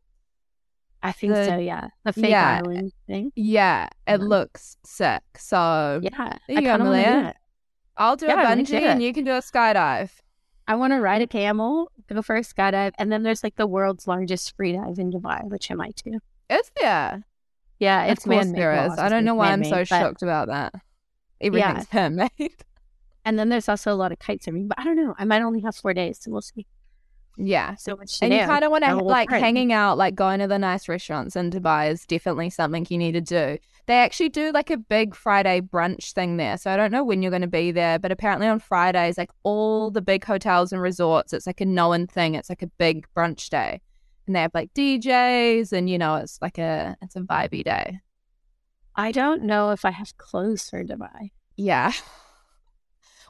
I 1.03 1.11
think 1.11 1.33
The- 1.33 1.45
so. 1.45 1.57
Yeah, 1.57 1.89
the 2.05 2.13
fake 2.13 2.31
yeah. 2.31 2.61
island 2.63 2.91
thing. 3.07 3.31
Yeah, 3.35 3.89
it 4.07 4.19
Yeah. 4.21 4.25
looks 4.25 4.77
sick. 4.83 5.21
So 5.37 5.99
Yeah, 6.01 6.37
There 6.47 6.57
I 6.57 6.61
kind 6.63 6.81
of 6.81 6.87
want 6.87 7.27
it. 7.27 7.35
I'll 7.97 8.15
do 8.15 8.25
Yeah, 8.25 8.41
a 8.41 8.55
bungee 8.55 8.81
and 8.81 9.03
you 9.03 9.13
can 9.13 9.25
do 9.25 9.33
a 9.33 9.39
skydive. 9.41 10.09
I 10.67 10.75
want 10.75 10.93
to 10.93 10.99
ride 11.01 11.21
a 11.21 11.27
camel, 11.27 11.91
go 12.07 12.21
for 12.21 12.37
a 12.37 12.41
skydive, 12.41 12.93
and 12.97 13.11
then 13.11 13.21
there's 13.23 13.43
like 13.43 13.57
the 13.57 13.67
world's 13.67 14.07
largest 14.07 14.55
free 14.55 14.71
dive 14.71 14.97
in 14.97 15.11
Dubai, 15.11 15.43
which 15.49 15.69
I 15.69 15.75
might 15.75 16.01
do. 16.03 16.19
Is 16.53 16.71
there? 16.79 17.23
Yeah, 17.79 18.05
it's 18.05 18.23
of 18.25 18.29
course 18.31 18.45
man-made. 18.45 18.61
there 18.61 18.85
is. 18.85 18.97
I 18.97 19.09
don't 19.09 19.25
know 19.25 19.35
why 19.35 19.51
I'm 19.51 19.63
so 19.63 19.83
shocked 19.83 20.21
about 20.21 20.47
that. 20.47 20.73
Everything's 21.41 21.87
handmade. 21.89 22.29
And 23.25 23.39
then 23.39 23.47
there's 23.47 23.69
also 23.69 23.93
a 23.93 23.95
lot 23.95 24.11
of 24.11 24.19
kite 24.19 24.41
surfing, 24.41 24.67
but 24.67 24.77
I 24.77 24.83
don't 24.83 24.97
know. 24.97 25.15
I 25.17 25.23
might 25.23 25.41
only 25.41 25.61
have 25.61 25.77
four 25.77 25.93
days, 25.93 26.19
so 26.21 26.29
we'll 26.29 26.41
see. 26.41 26.67
yeah. 27.37 27.75
So 27.75 27.95
much 27.95 28.19
to 28.19 28.25
And 28.25 28.33
you 28.33 28.41
kind 28.41 28.65
of 28.65 28.71
want 28.71 28.83
to 28.83 28.87
Got 28.87 28.93
a 28.93 28.95
little 28.97 29.09
like 29.09 29.29
friend. 29.29 29.41
hanging 29.41 29.71
out, 29.71 29.97
like 29.97 30.13
going 30.13 30.39
to 30.41 30.47
the 30.47 30.59
nice 30.59 30.89
restaurants 30.89 31.37
in 31.37 31.49
Dubai 31.49 31.89
is 31.89 32.05
definitely 32.05 32.49
something 32.49 32.85
you 32.89 32.97
need 32.97 33.13
to 33.13 33.21
do. 33.21 33.57
They 33.85 33.95
actually 33.95 34.27
do 34.27 34.51
like 34.51 34.69
a 34.71 34.75
big 34.77 35.15
Friday 35.15 35.61
brunch 35.61 36.11
thing 36.11 36.35
there. 36.35 36.57
So 36.57 36.69
I 36.69 36.75
don't 36.75 36.91
know 36.91 37.05
when 37.05 37.21
you're 37.21 37.31
going 37.31 37.43
to 37.43 37.47
be 37.47 37.71
there, 37.71 37.97
but 37.97 38.11
apparently 38.11 38.47
on 38.47 38.59
Fridays, 38.59 39.17
like 39.17 39.31
all 39.43 39.89
the 39.89 40.01
big 40.01 40.25
hotels 40.25 40.73
and 40.73 40.81
resorts, 40.81 41.31
it's 41.31 41.47
like 41.47 41.61
a 41.61 41.65
known 41.65 42.07
thing. 42.07 42.35
It's 42.35 42.49
like 42.49 42.61
a 42.61 42.67
big 42.67 43.07
brunch 43.15 43.47
day. 43.49 43.79
And 44.25 44.35
they 44.35 44.41
have 44.41 44.53
like 44.53 44.73
DJs 44.73 45.73
and, 45.73 45.89
you 45.89 45.97
know, 45.97 46.15
it's 46.15 46.39
like 46.41 46.57
a, 46.57 46.95
it's 47.01 47.15
a 47.15 47.21
vibey 47.21 47.63
day. 47.63 47.99
I 48.95 49.11
don't 49.11 49.43
know 49.43 49.71
if 49.71 49.85
I 49.85 49.91
have 49.91 50.15
clothes 50.17 50.69
for 50.69 50.83
Dubai. 50.83 51.31
Yeah. 51.57 51.91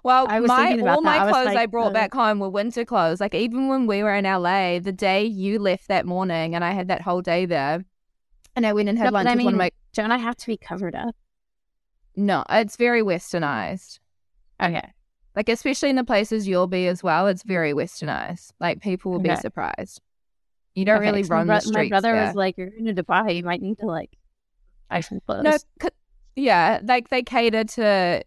Well, 0.03 0.27
I 0.27 0.41
was 0.41 0.49
my 0.49 0.77
all 0.81 1.01
my 1.01 1.19
I 1.19 1.31
clothes 1.31 1.47
I 1.47 1.53
like, 1.53 1.71
brought 1.71 1.91
uh, 1.91 1.93
back 1.93 2.13
home 2.13 2.39
were 2.39 2.49
winter 2.49 2.83
clothes. 2.83 3.21
Like 3.21 3.33
even 3.33 3.69
when 3.69 3.87
we 3.87 4.03
were 4.03 4.13
in 4.13 4.25
LA, 4.25 4.79
the 4.79 4.91
day 4.91 5.23
you 5.23 5.59
left 5.59 5.87
that 5.87 6.05
morning, 6.05 6.55
and 6.55 6.63
I 6.63 6.71
had 6.71 6.89
that 6.89 7.01
whole 7.01 7.21
day 7.21 7.45
there, 7.45 7.85
and 8.53 8.67
I 8.67 8.73
went 8.73 8.89
and 8.89 8.97
had 8.97 9.05
No, 9.05 9.11
lunch 9.11 9.29
I 9.29 9.35
with 9.35 9.45
one 9.45 9.53
of 9.53 9.57
mean, 9.57 9.57
my. 9.59 9.71
don't 9.93 10.11
I 10.11 10.17
have 10.17 10.35
to 10.35 10.47
be 10.47 10.57
covered 10.57 10.93
up? 10.93 11.15
No, 12.17 12.43
it's 12.49 12.75
very 12.75 13.01
westernized. 13.01 13.99
Okay. 14.61 14.91
Like 15.37 15.47
especially 15.47 15.89
in 15.89 15.95
the 15.95 16.03
places 16.03 16.49
you'll 16.49 16.67
be 16.67 16.87
as 16.87 17.01
well, 17.01 17.27
it's 17.27 17.43
very 17.43 17.71
westernized. 17.73 18.51
Like 18.59 18.81
people 18.81 19.13
will 19.13 19.19
be 19.19 19.35
surprised. 19.37 20.01
You 20.75 20.85
don't 20.85 20.97
Okay, 20.97 21.05
really 21.05 21.21
my 21.23 21.27
run 21.29 21.47
bro- 21.47 21.55
the 21.55 21.61
streets. 21.61 21.75
My 21.75 21.89
brother 21.89 22.13
there. 22.13 22.25
was 22.25 22.35
like, 22.35 22.57
"You're 22.57 22.69
going 22.69 22.95
to 22.95 23.03
Dubai. 23.03 23.35
You 23.35 23.43
might 23.43 23.61
need 23.61 23.77
to 23.79 23.85
like 23.85 24.11
buy 24.89 25.01
some 25.01 25.19
clothes." 25.25 25.43
No, 25.43 25.57
c- 25.81 25.89
yeah, 26.35 26.79
like 26.83 27.09
they 27.09 27.21
cater 27.23 27.63
to 27.63 28.23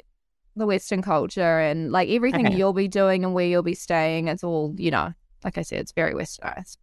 the 0.54 0.66
Western 0.66 1.02
culture 1.02 1.59
and 1.61 1.90
like 1.92 2.09
everything 2.09 2.46
Okay. 2.46 2.56
you'll 2.56 2.72
be 2.72 2.88
doing 2.88 3.24
and 3.24 3.35
where 3.35 3.46
you'll 3.46 3.62
be 3.62 3.74
staying. 3.74 4.28
It's 4.28 4.44
all 4.44 4.74
you 4.78 4.90
know. 4.90 5.12
Like 5.44 5.59
I 5.59 5.62
said, 5.62 5.80
it's 5.80 5.92
very 5.92 6.14
westernized. 6.14 6.78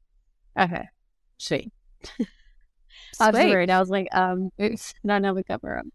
Okay. 0.60 0.88
Sweet. 1.38 1.72
I 3.20 3.30
was 3.32 3.36
Sweet. 3.42 3.50
worried. 3.50 3.70
I 3.70 3.80
was 3.80 3.90
like, 3.90 4.08
um, 4.14 4.50
oops, 4.62 4.94
no, 5.04 5.18
no, 5.18 5.34
we 5.34 5.44
cover 5.44 5.80
up. 5.80 5.86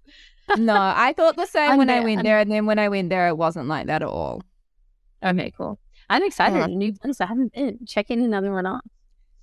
no, 0.58 0.74
I 0.76 1.12
thought 1.16 1.36
the 1.36 1.46
same 1.46 1.72
I'm 1.72 1.78
when 1.78 1.90
I 1.90 2.00
went 2.00 2.18
I'm- 2.18 2.24
there, 2.24 2.38
and 2.38 2.50
then 2.50 2.64
when 2.66 2.78
I 2.78 2.88
went 2.88 3.10
there, 3.10 3.28
it 3.28 3.36
wasn't 3.36 3.68
like 3.68 3.86
that 3.86 4.02
at 4.02 4.08
all. 4.08 4.42
Okay, 5.22 5.52
cool. 5.56 5.78
I'm 6.10 6.22
excited. 6.22 6.56
Uh-huh. 6.58 6.66
New 6.68 6.92
place 6.94 7.20
I 7.20 7.26
haven't 7.26 7.52
been. 7.52 7.80
Checking 7.86 8.22
another 8.22 8.52
one 8.52 8.66
off. 8.66 8.80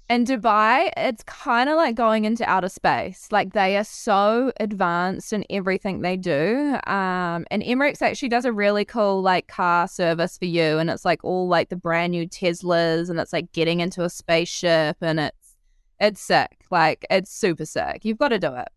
And 0.08 0.28
Dubai, 0.28 0.92
it's 0.96 1.24
kind 1.24 1.68
of 1.68 1.78
like 1.78 1.96
going 1.96 2.26
into 2.26 2.48
outer 2.48 2.70
space. 2.70 3.28
Like 3.32 3.54
they 3.54 3.76
are 3.76 3.84
so 3.84 4.52
advanced 4.60 5.34
in 5.34 5.44
everything 5.50 6.02
they 6.02 6.16
do. 6.16 6.78
Um, 6.86 7.46
and 7.50 7.64
Emirates 7.64 8.04
actually 8.04 8.30
does 8.30 8.46
a 8.46 8.54
really 8.54 8.86
cool 8.86 9.24
like 9.24 9.48
car 9.48 9.88
service 9.88 10.38
for 10.38 10.46
you, 10.46 10.78
and 10.78 10.92
it's 10.92 11.06
like 11.06 11.24
all 11.24 11.48
like 11.48 11.70
the 11.70 11.76
brand 11.76 12.12
new 12.12 12.28
Teslas, 12.28 13.10
and 13.10 13.20
it's 13.20 13.34
like 13.34 13.52
getting 13.52 13.80
into 13.80 14.04
a 14.04 14.10
spaceship, 14.10 14.98
and 15.02 15.20
it's 15.20 15.56
it's 16.00 16.22
sick. 16.22 16.66
Like 16.70 17.04
it's 17.10 17.32
super 17.32 17.66
sick. 17.66 18.06
You've 18.06 18.20
got 18.20 18.30
to 18.30 18.38
do 18.38 18.54
it. 18.54 18.68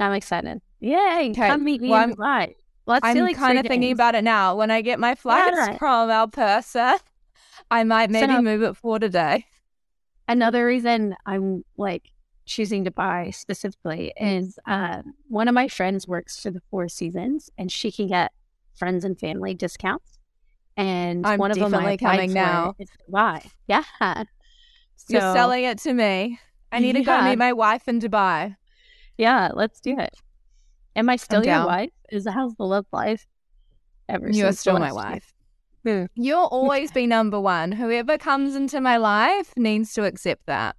I'm 0.00 0.12
excited. 0.14 0.60
Yay! 0.80 1.30
Okay, 1.30 1.48
Come 1.48 1.62
meet 1.62 1.80
me 1.80 1.90
well, 1.90 2.08
in 2.08 2.16
Dubai. 2.16 2.54
Let's 2.86 3.04
I'm 3.04 3.16
like 3.18 3.36
kind 3.36 3.56
of 3.56 3.66
thinking 3.66 3.90
days. 3.90 3.96
about 3.96 4.16
it 4.16 4.24
now. 4.24 4.56
When 4.56 4.72
I 4.72 4.80
get 4.80 4.98
my 4.98 5.14
flights 5.14 5.56
right. 5.56 5.78
from 5.78 6.10
our 6.10 6.26
purser, 6.26 6.94
I 7.70 7.84
might 7.84 8.10
maybe 8.10 8.32
So- 8.32 8.42
move 8.42 8.62
it 8.62 8.74
for 8.76 8.98
today. 8.98 9.46
Another 10.30 10.64
reason 10.64 11.16
I'm 11.26 11.64
like 11.76 12.12
choosing 12.46 12.84
Dubai 12.84 13.34
specifically 13.34 14.12
is 14.16 14.60
uh, 14.64 15.02
one 15.26 15.48
of 15.48 15.54
my 15.54 15.66
friends 15.66 16.06
works 16.06 16.40
for 16.40 16.52
the 16.52 16.62
Four 16.70 16.88
Seasons, 16.88 17.50
and 17.58 17.70
she 17.70 17.90
can 17.90 18.06
get 18.06 18.30
friends 18.72 19.04
and 19.04 19.18
family 19.18 19.54
discounts. 19.54 20.20
And 20.76 21.26
I'm 21.26 21.40
one 21.40 21.50
of 21.50 21.58
them 21.58 21.74
I 21.74 21.96
coming 21.96 22.32
now. 22.32 22.76
Why? 23.08 23.40
Dubai. 23.40 23.50
Yeah. 23.66 24.24
You're 25.08 25.20
selling 25.20 25.64
it 25.64 25.78
to 25.78 25.92
me. 25.92 26.38
I 26.70 26.78
need 26.78 26.92
to 26.92 27.02
go 27.02 27.20
meet 27.22 27.36
my 27.36 27.52
wife 27.52 27.88
in 27.88 27.98
Dubai. 27.98 28.54
Yeah, 29.18 29.50
let's 29.52 29.80
do 29.80 29.98
it. 29.98 30.14
Am 30.94 31.10
I 31.10 31.16
still 31.16 31.44
your 31.44 31.66
wife? 31.66 31.90
Is 32.12 32.22
the 32.22 32.30
how's 32.30 32.54
the 32.54 32.62
love 32.62 32.86
life? 32.92 33.26
Ever 34.08 34.30
You 34.30 34.46
are 34.46 34.52
still 34.52 34.78
my 34.78 34.92
wife. 34.92 35.29
Hmm. 35.84 36.04
You'll 36.14 36.46
always 36.46 36.92
be 36.92 37.06
number 37.06 37.40
one. 37.40 37.72
Whoever 37.72 38.18
comes 38.18 38.54
into 38.54 38.80
my 38.80 38.98
life 38.98 39.52
needs 39.56 39.94
to 39.94 40.04
accept 40.04 40.46
that. 40.46 40.76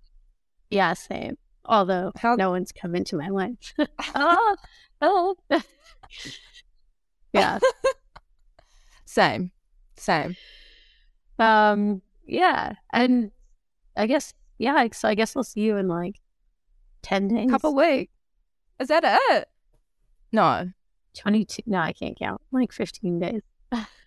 Yeah, 0.69 0.93
same. 0.93 1.37
Although 1.65 2.11
How- 2.17 2.35
no 2.35 2.49
one's 2.51 2.71
come 2.71 2.95
into 2.95 3.17
my 3.17 3.29
life. 3.29 3.73
oh, 4.15 4.55
oh. 5.01 5.35
yeah. 7.33 7.59
Same. 9.05 9.51
Same. 9.97 10.35
Um. 11.37 12.01
Yeah, 12.25 12.73
and 12.93 13.31
I 13.97 14.07
guess 14.07 14.33
yeah. 14.57 14.87
So 14.93 15.09
I 15.09 15.15
guess 15.15 15.35
we'll 15.35 15.43
see 15.43 15.61
you 15.61 15.75
in 15.77 15.87
like 15.89 16.15
ten 17.01 17.27
days. 17.27 17.49
Couple 17.49 17.75
weeks. 17.75 18.13
Is 18.79 18.87
that 18.87 19.03
it? 19.03 19.47
No. 20.31 20.69
Twenty-two. 21.13 21.63
No, 21.65 21.79
I 21.79 21.91
can't 21.91 22.17
count. 22.17 22.41
Like 22.51 22.71
fifteen 22.71 23.19
days. 23.19 23.41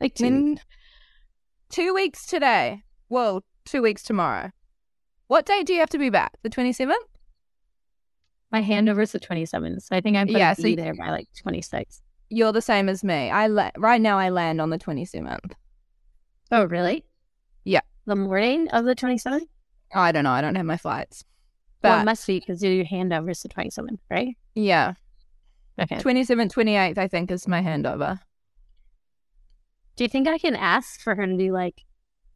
like 0.00 0.14
two. 0.14 0.56
Two 1.70 1.94
weeks 1.94 2.26
today. 2.26 2.82
Well, 3.08 3.42
two 3.64 3.82
weeks 3.82 4.02
tomorrow. 4.02 4.50
What 5.26 5.46
date 5.46 5.66
do 5.66 5.72
you 5.72 5.80
have 5.80 5.90
to 5.90 5.98
be 5.98 6.10
back? 6.10 6.32
The 6.42 6.50
27th? 6.50 6.94
My 8.52 8.62
handover's 8.62 9.10
the 9.12 9.18
twenty-seventh, 9.18 9.82
so 9.82 9.96
I 9.96 10.00
think 10.00 10.16
I'm 10.16 10.28
Yeah, 10.28 10.54
be 10.54 10.62
so 10.62 10.68
you- 10.68 10.76
there 10.76 10.94
by 10.94 11.10
like 11.10 11.26
twenty-six. 11.42 12.02
You're 12.28 12.52
the 12.52 12.62
same 12.62 12.88
as 12.88 13.02
me. 13.02 13.30
I 13.30 13.48
la- 13.48 13.70
right 13.76 14.00
now 14.00 14.18
I 14.18 14.28
land 14.28 14.60
on 14.60 14.70
the 14.70 14.78
27th. 14.78 15.52
Oh, 16.52 16.64
really? 16.64 17.04
Yeah. 17.64 17.80
The 18.06 18.14
morning 18.16 18.68
of 18.68 18.84
the 18.84 18.94
twenty-seventh. 18.94 19.48
I 19.92 20.12
don't 20.12 20.24
know. 20.24 20.30
I 20.30 20.40
don't 20.40 20.54
have 20.54 20.66
my 20.66 20.76
flights. 20.76 21.24
Well, 21.82 21.96
But 21.96 22.02
it 22.02 22.04
must 22.04 22.26
be 22.26 22.38
because 22.38 22.62
your 22.62 22.84
handover 22.84 23.30
is 23.30 23.42
the 23.42 23.48
twenty-seventh, 23.48 24.00
right? 24.10 24.36
yeah, 24.54 24.94
Okay. 25.80 25.96
27th, 25.96 26.52
28th, 26.52 26.98
I 26.98 27.08
think 27.08 27.32
is 27.32 27.48
my 27.48 27.60
handover. 27.60 28.20
Do 29.96 30.04
you 30.04 30.08
think 30.08 30.26
I 30.28 30.38
can 30.38 30.56
ask 30.56 31.00
for 31.00 31.14
her 31.14 31.26
to 31.26 31.36
do 31.36 31.52
like 31.52 31.82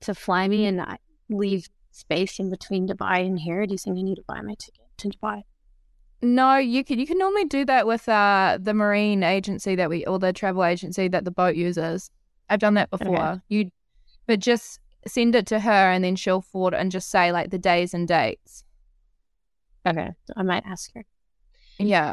to 0.01 0.15
fly 0.15 0.47
me 0.49 0.67
and 0.67 0.81
leave 1.29 1.69
space 1.91 2.39
in 2.39 2.51
between 2.51 2.89
Dubai 2.89 3.27
and 3.27 3.39
here? 3.39 3.67
Do 3.67 3.73
you 3.73 3.79
think 3.79 3.99
I 3.99 4.03
need 4.03 4.17
to 4.17 4.25
buy 4.27 4.41
my 4.41 4.55
ticket 4.55 4.87
to 4.99 5.09
Dubai? 5.09 5.43
No, 6.21 6.57
you 6.57 6.85
can 6.85 6.99
you 6.99 7.07
can 7.07 7.19
normally 7.19 7.45
do 7.45 7.65
that 7.65 7.87
with 7.87 8.09
uh 8.09 8.59
the 8.61 8.75
marine 8.75 9.23
agency 9.23 9.75
that 9.77 9.89
we 9.89 10.05
or 10.07 10.19
the 10.19 10.33
travel 10.33 10.65
agency 10.65 11.09
that 11.09 11.25
the 11.25 11.31
boat 11.31 11.55
uses. 11.55 12.11
I've 12.49 12.61
done 12.61 12.75
that 12.75 12.91
before. 12.91 13.17
Okay. 13.17 13.41
You 13.49 13.71
but 14.27 14.41
just 14.41 14.81
send 15.07 15.35
it 15.35 15.47
to 15.47 15.61
her 15.61 15.71
and 15.93 16.03
then 16.05 16.17
she'll 16.17 16.43
forward 16.43 16.75
and 16.75 16.91
just 16.91 17.11
say 17.11 17.31
like 17.33 17.51
the 17.51 17.59
days 17.59 17.95
and 17.95 18.07
dates. 18.07 18.65
Okay, 19.87 20.11
I 20.37 20.43
might 20.43 20.65
ask 20.67 20.93
her. 20.95 21.05
Yeah. 21.79 22.13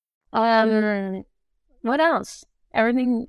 Um, 0.33 1.23
what 1.81 1.99
else? 1.99 2.45
Everything. 2.73 3.27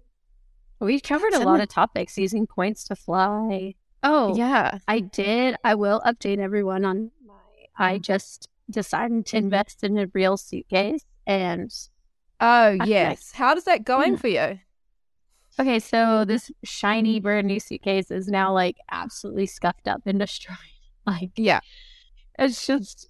We've 0.81 1.03
covered 1.03 1.33
a 1.35 1.41
lot 1.41 1.61
of 1.61 1.69
topics 1.69 2.19
using 2.19 2.47
points 2.47 2.85
to 2.85 2.97
fly. 2.97 3.75
Oh, 4.03 4.35
Yeah. 4.37 4.79
I 4.88 4.99
did. 5.01 5.57
I 5.62 5.75
will 5.77 6.01
update 6.05 6.38
everyone 6.38 6.85
on 6.85 7.11
my. 7.25 7.35
I 7.77 7.99
just 7.99 8.49
decided 8.69 9.27
to 9.27 9.37
invest 9.37 9.85
in 9.85 9.97
a 9.99 10.07
real 10.12 10.37
suitcase, 10.37 11.05
and 11.27 11.71
Oh, 12.41 12.77
I- 12.81 12.85
yes. 12.85 13.33
How 13.33 13.55
does 13.55 13.65
that 13.65 13.85
going 13.85 14.12
Yeah. 14.12 14.19
for 14.19 14.29
you? 14.29 14.59
Okay, 15.61 15.79
so 15.79 16.25
this 16.25 16.51
shiny 16.65 17.21
brand 17.21 17.47
new 17.47 17.61
suitcase 17.61 18.11
is 18.11 18.27
now 18.27 18.53
like 18.53 18.77
absolutely 18.91 19.47
scuffed 19.47 19.87
up 19.87 20.03
and 20.07 20.19
destroyed. 20.19 20.57
Like 21.07 21.31
Yeah. 21.37 21.61
it's 22.38 22.65
just 22.67 23.09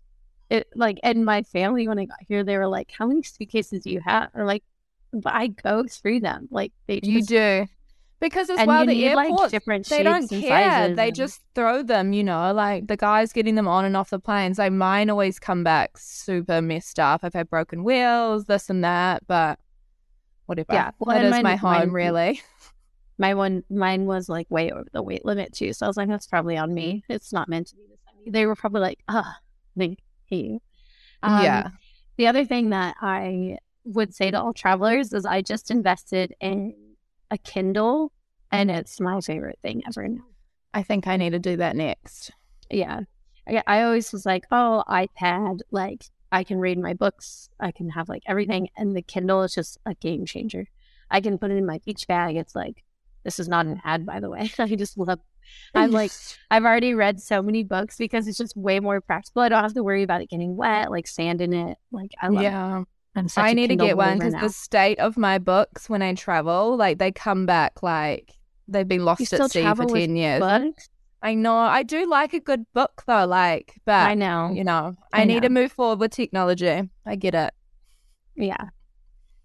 it 0.52 0.68
like 0.74 0.98
and 1.02 1.24
my 1.24 1.42
family 1.42 1.88
when 1.88 1.98
I 1.98 2.04
got 2.04 2.18
here 2.28 2.44
they 2.44 2.58
were 2.58 2.68
like, 2.68 2.90
How 2.90 3.06
many 3.06 3.22
suitcases 3.22 3.82
do 3.82 3.90
you 3.90 4.00
have? 4.00 4.30
Or 4.34 4.44
like 4.44 4.62
but 5.12 5.32
I 5.34 5.48
go 5.48 5.84
through 5.88 6.20
them. 6.20 6.48
Like 6.50 6.72
they 6.86 7.00
just 7.00 7.12
You 7.12 7.22
do. 7.22 7.66
Because 8.20 8.48
as 8.50 8.64
well, 8.68 8.86
the 8.86 8.92
need, 8.92 9.14
like, 9.14 9.30
airports, 9.30 9.50
different 9.50 9.88
they 9.88 10.04
don't 10.04 10.28
care. 10.28 10.94
They 10.94 11.08
and- 11.08 11.14
just 11.14 11.40
throw 11.56 11.82
them, 11.82 12.12
you 12.12 12.22
know, 12.22 12.52
like 12.52 12.86
the 12.86 12.96
guys 12.96 13.32
getting 13.32 13.56
them 13.56 13.66
on 13.66 13.84
and 13.84 13.96
off 13.96 14.10
the 14.10 14.20
planes. 14.20 14.58
Like 14.58 14.72
mine 14.72 15.10
always 15.10 15.40
come 15.40 15.64
back 15.64 15.98
super 15.98 16.62
messed 16.62 17.00
up. 17.00 17.24
I've 17.24 17.34
had 17.34 17.50
broken 17.50 17.82
wheels, 17.82 18.44
this 18.44 18.70
and 18.70 18.84
that, 18.84 19.26
but 19.26 19.58
whatever. 20.46 20.72
Yeah, 20.72 20.92
well, 21.00 21.16
that 21.16 21.24
is 21.24 21.32
mine- 21.32 21.42
my 21.42 21.56
home, 21.56 21.72
mine- 21.72 21.90
really. 21.90 22.40
my 23.18 23.34
one 23.34 23.64
mine 23.68 24.06
was 24.06 24.28
like 24.28 24.48
way 24.50 24.70
over 24.70 24.86
the 24.92 25.02
weight 25.02 25.24
limit 25.24 25.52
too. 25.52 25.72
So 25.72 25.86
I 25.86 25.88
was 25.88 25.96
like, 25.96 26.08
that's 26.08 26.28
probably 26.28 26.56
on 26.56 26.72
me. 26.72 27.04
It's 27.08 27.32
not 27.32 27.48
meant 27.48 27.68
to 27.68 27.76
be 27.76 27.82
this 27.90 27.98
heavy. 28.06 28.30
They 28.30 28.46
were 28.46 28.54
probably 28.54 28.82
like, 28.82 29.00
ah, 29.08 29.36
thank 29.76 29.98
you. 30.36 30.60
Um, 31.22 31.44
yeah. 31.44 31.68
The 32.16 32.26
other 32.26 32.44
thing 32.44 32.70
that 32.70 32.96
I 33.00 33.58
would 33.84 34.14
say 34.14 34.30
to 34.30 34.40
all 34.40 34.52
travelers 34.52 35.12
is 35.12 35.24
I 35.24 35.42
just 35.42 35.70
invested 35.70 36.34
in 36.40 36.74
a 37.30 37.38
Kindle 37.38 38.12
and 38.50 38.70
it's 38.70 39.00
my 39.00 39.20
favorite 39.20 39.58
thing 39.62 39.82
ever 39.86 40.06
now. 40.06 40.22
I 40.74 40.82
think 40.82 41.06
I 41.06 41.16
need 41.16 41.30
to 41.30 41.38
do 41.38 41.56
that 41.56 41.76
next. 41.76 42.30
Yeah. 42.70 43.00
I, 43.48 43.62
I 43.66 43.82
always 43.82 44.12
was 44.12 44.26
like, 44.26 44.44
oh, 44.50 44.84
iPad, 44.88 45.60
like 45.70 46.04
I 46.30 46.44
can 46.44 46.58
read 46.58 46.78
my 46.78 46.94
books, 46.94 47.48
I 47.60 47.72
can 47.72 47.90
have 47.90 48.08
like 48.08 48.22
everything. 48.26 48.68
And 48.76 48.96
the 48.96 49.02
Kindle 49.02 49.42
is 49.42 49.54
just 49.54 49.78
a 49.84 49.94
game 49.94 50.26
changer. 50.26 50.68
I 51.10 51.20
can 51.20 51.38
put 51.38 51.50
it 51.50 51.56
in 51.56 51.66
my 51.66 51.80
beach 51.84 52.06
bag. 52.06 52.36
It's 52.36 52.54
like, 52.54 52.84
this 53.24 53.38
is 53.38 53.48
not 53.48 53.66
an 53.66 53.80
ad, 53.84 54.06
by 54.06 54.20
the 54.20 54.30
way. 54.30 54.50
I 54.58 54.74
just 54.74 54.96
love 54.96 55.20
I'm 55.74 55.90
like, 55.90 56.12
I've 56.50 56.64
already 56.64 56.94
read 56.94 57.20
so 57.20 57.42
many 57.42 57.64
books 57.64 57.96
because 57.96 58.28
it's 58.28 58.38
just 58.38 58.57
way 58.57 58.81
more 58.81 59.00
practical. 59.00 59.42
I 59.42 59.48
don't 59.48 59.62
have 59.62 59.74
to 59.74 59.83
worry 59.83 60.02
about 60.02 60.20
it 60.20 60.31
getting 60.31 60.57
wet, 60.57 60.90
like 60.90 61.07
sand 61.07 61.40
in 61.40 61.52
it. 61.52 61.78
Like, 61.90 62.12
I 62.20 62.28
love 62.28 62.42
it. 62.42 62.44
yeah. 62.44 62.85
I'm 63.14 63.28
such 63.28 63.44
I 63.44 63.48
a 63.50 63.55
need 63.55 63.68
to 63.68 63.76
get 63.76 63.96
one 63.96 64.18
because 64.18 64.35
the 64.35 64.48
state 64.48 64.98
of 64.98 65.18
my 65.18 65.38
books 65.38 65.90
when 65.90 66.00
I 66.00 66.14
travel, 66.14 66.76
like 66.76 66.98
they 66.98 67.12
come 67.12 67.44
back 67.44 67.83
like 67.83 68.33
they've 68.68 68.88
been 68.88 69.05
lost 69.05 69.33
at 69.33 69.50
sea 69.50 69.74
for 69.74 69.85
10 69.85 70.16
years. 70.16 70.40
books? 70.40 70.88
I 71.22 71.35
know. 71.35 71.57
I 71.57 71.83
do 71.83 72.09
like 72.09 72.33
a 72.33 72.40
good 72.40 72.64
book 72.72 73.02
though, 73.07 73.26
like, 73.26 73.74
but 73.85 74.09
I 74.09 74.14
know. 74.14 74.50
you 74.52 74.64
know, 74.64 74.96
I, 75.12 75.22
I 75.22 75.24
need 75.24 75.42
to 75.42 75.50
move 75.50 75.72
forward 75.72 76.00
with 76.00 76.12
technology. 76.12 76.88
I 77.07 77.16
get 77.16 77.35
it. 77.35 77.52
Yeah. 78.35 78.70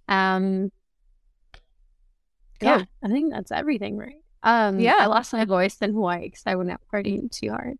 Um. 0.08 0.72
Yeah, 2.62 2.86
I 3.04 3.08
think 3.10 3.32
that's 3.32 3.52
everything, 3.52 3.98
right? 3.98 4.16
Um. 4.48 4.80
Yeah. 4.80 4.96
I 5.00 5.08
lost 5.08 5.34
my 5.34 5.44
voice 5.44 5.78
in 5.82 5.94
Hawaii 5.94 6.30
because 6.30 6.44
I 6.46 6.56
went 6.56 6.72
out 6.72 6.80
partying 6.92 7.30
too 7.30 7.50
hard. 7.50 7.78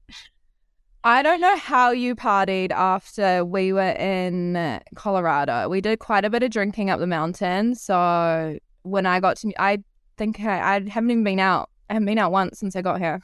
I 1.01 1.23
don't 1.23 1.39
know 1.39 1.56
how 1.56 1.91
you 1.91 2.13
partied 2.13 2.71
after 2.71 3.45
we 3.45 3.71
were 3.71 3.91
in 3.93 4.82
Colorado. 4.95 5.69
We 5.69 5.80
did 5.80 5.99
quite 5.99 6.25
a 6.25 6.30
bit 6.30 6.43
of 6.43 6.51
drinking 6.51 6.89
up 6.89 6.99
the 6.99 7.08
mountain. 7.08 7.75
So 7.75 8.60
when 8.82 9.06
I 9.06 9.21
got 9.21 9.38
to, 9.38 9.53
I 9.58 9.82
think 10.17 10.41
I, 10.41 10.75
I 10.75 10.89
haven't 10.89 11.10
even 11.12 11.23
been 11.23 11.39
out. 11.39 11.69
I 11.89 11.93
haven't 11.93 12.08
been 12.08 12.17
out 12.17 12.34
once 12.34 12.60
since 12.60 12.75
I 12.75 12.82
got 12.82 12.99
here. 12.99 13.21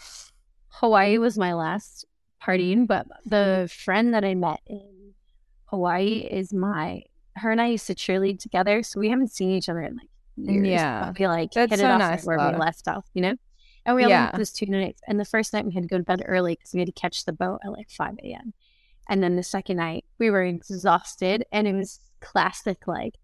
Hawaii 0.70 1.18
was 1.18 1.38
my 1.38 1.54
last 1.54 2.06
partying, 2.42 2.88
but 2.88 3.06
the 3.26 3.70
friend 3.84 4.14
that 4.14 4.24
I 4.24 4.36
met 4.36 4.62
in 4.66 5.14
Hawaii 5.66 6.20
is 6.32 6.54
my. 6.54 7.04
Her 7.36 7.52
and 7.52 7.60
I 7.60 7.68
used 7.68 7.88
to 7.88 7.96
cheerlead 7.96 8.40
together, 8.40 8.84
so 8.84 9.02
we 9.02 9.10
haven't 9.10 9.34
seen 9.34 9.50
each 9.50 9.68
other 9.68 9.82
in 9.82 9.98
like 9.98 10.08
years. 10.36 10.68
Yeah. 10.68 11.06
but 11.08 11.20
we 11.20 11.28
like 11.28 11.52
That's 11.52 11.70
hit 11.72 11.80
so 11.80 11.86
it 11.86 11.92
off 11.92 12.00
nice, 12.00 12.26
right 12.26 12.38
where 12.38 12.52
we 12.52 12.58
left 12.58 12.88
off, 12.88 13.06
you 13.14 13.22
know. 13.22 13.36
And 13.86 13.96
we 13.96 14.04
only 14.04 14.14
Yeah. 14.14 14.26
went 14.26 14.38
those 14.38 14.52
two 14.52 14.66
nights. 14.66 15.02
And 15.08 15.20
the 15.20 15.26
first 15.26 15.54
night 15.54 15.66
we 15.66 15.74
had 15.74 15.84
to 15.84 15.90
go 15.90 15.98
to 15.98 16.04
bed 16.04 16.24
early 16.26 16.56
because 16.56 16.74
we 16.74 16.80
had 16.80 16.88
to 16.88 16.94
catch 16.94 17.26
the 17.26 17.34
boat 17.34 17.60
at 17.66 17.72
like 17.72 17.90
five 17.90 18.16
a.m. 18.24 18.54
And 19.10 19.22
then 19.22 19.36
the 19.36 19.44
second 19.44 19.78
night 19.78 20.06
we 20.20 20.30
were 20.30 20.44
exhausted, 20.44 21.46
and 21.52 21.68
it 21.68 21.74
was 21.74 22.00
classic 22.22 22.88
like 22.88 23.16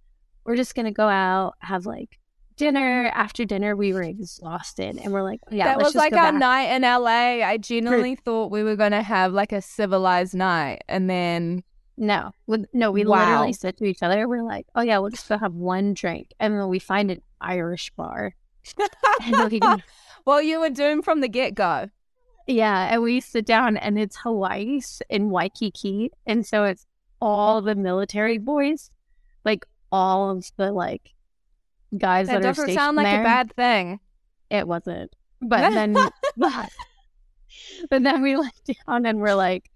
we're 0.46 0.56
just 0.58 0.76
gonna 0.76 0.92
go 0.92 1.08
out 1.08 1.54
have 1.60 1.86
like 1.86 2.20
dinner. 2.58 3.10
After 3.14 3.46
dinner, 3.46 3.76
we 3.76 3.94
were 3.94 4.04
exhausted, 4.04 4.98
and 5.02 5.14
we're 5.14 5.24
like, 5.24 5.40
yeah, 5.50 5.66
that 5.66 5.78
was 5.78 5.96
like 5.96 6.12
our 6.14 6.32
back. 6.34 6.40
night 6.40 6.66
in 6.76 6.82
LA. 6.82 7.42
I 7.46 7.58
genuinely 7.58 8.16
thought 8.26 8.52
we 8.52 8.64
were 8.64 8.76
going 8.76 8.92
to 8.92 9.02
have 9.02 9.32
like 9.32 9.54
a 9.54 9.62
civilized 9.62 10.34
night. 10.34 10.84
And 10.90 11.10
then, 11.10 11.64
No, 12.02 12.32
no, 12.72 12.92
we 12.92 13.04
Wow. 13.06 13.20
literally 13.28 13.52
said 13.54 13.76
to 13.78 13.84
each 13.84 14.02
other, 14.02 14.26
we're 14.26 14.42
like, 14.42 14.66
oh 14.74 14.82
yeah, 14.82 15.00
we'll 15.00 15.10
just 15.10 15.28
go 15.28 15.38
have 15.38 15.54
one 15.54 15.94
drink, 15.94 16.34
and 16.40 16.54
then 16.58 16.70
we 16.70 16.80
find 16.80 17.12
an 17.12 17.22
Irish 17.42 17.92
bar. 17.92 18.36
And 19.26 19.52
we 19.52 19.60
go- 19.60 19.76
well, 20.26 20.42
you 20.42 20.62
were 20.62 20.70
doomed 20.70 21.04
from 21.04 21.20
the 21.20 21.28
get 21.28 21.56
go. 21.56 21.90
yeah, 22.48 22.94
and 22.94 23.02
we 23.02 23.20
sit 23.20 23.46
down, 23.46 23.76
and 23.76 24.00
it's 24.00 24.16
Hawaii 24.24 24.80
in 25.10 25.30
Waikiki, 25.30 26.12
and 26.26 26.46
so 26.46 26.64
it's 26.64 26.86
all 27.22 27.62
the 27.62 27.76
military 27.76 28.38
boys, 28.38 28.92
like 29.44 29.66
all 29.92 30.30
of 30.30 30.50
the 30.56 30.72
like 30.72 31.14
guys 31.98 32.28
That 32.28 32.36
that 32.36 32.44
doesn't 32.44 32.64
stationed 32.64 32.80
sound 32.80 32.96
like 32.96 33.08
there. 33.08 33.22
a 33.22 33.24
bad 33.26 33.54
thing. 33.56 34.00
It 34.50 34.66
wasn't, 34.70 35.14
but 35.42 35.70
then, 35.72 35.94
but, 36.38 36.70
but 37.90 38.04
then 38.04 38.22
we 38.22 38.38
went 38.38 38.54
down, 38.88 39.06
and 39.06 39.20
we're 39.20 39.36
like. 39.36 39.70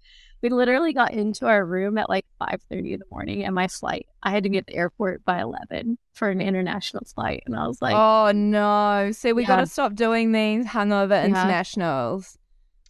We 0.44 0.50
literally 0.50 0.92
got 0.92 1.14
into 1.14 1.46
our 1.46 1.64
room 1.64 1.96
at 1.96 2.10
like 2.10 2.26
five 2.38 2.60
thirty 2.70 2.92
in 2.92 2.98
the 2.98 3.06
morning, 3.10 3.46
and 3.46 3.54
my 3.54 3.66
flight. 3.66 4.04
I 4.22 4.30
had 4.30 4.42
to 4.42 4.50
be 4.50 4.58
at 4.58 4.66
the 4.66 4.74
airport 4.74 5.24
by 5.24 5.40
eleven 5.40 5.96
for 6.12 6.28
an 6.28 6.42
international 6.42 7.06
flight, 7.06 7.44
and 7.46 7.56
I 7.56 7.66
was 7.66 7.80
like, 7.80 7.94
oh 7.94 8.30
no! 8.30 9.10
See, 9.12 9.32
we 9.32 9.46
gotta 9.46 9.64
stop 9.64 9.94
doing 9.94 10.32
these 10.32 10.66
hungover 10.66 11.12
Yeah. 11.12 11.24
internationals. 11.24 12.36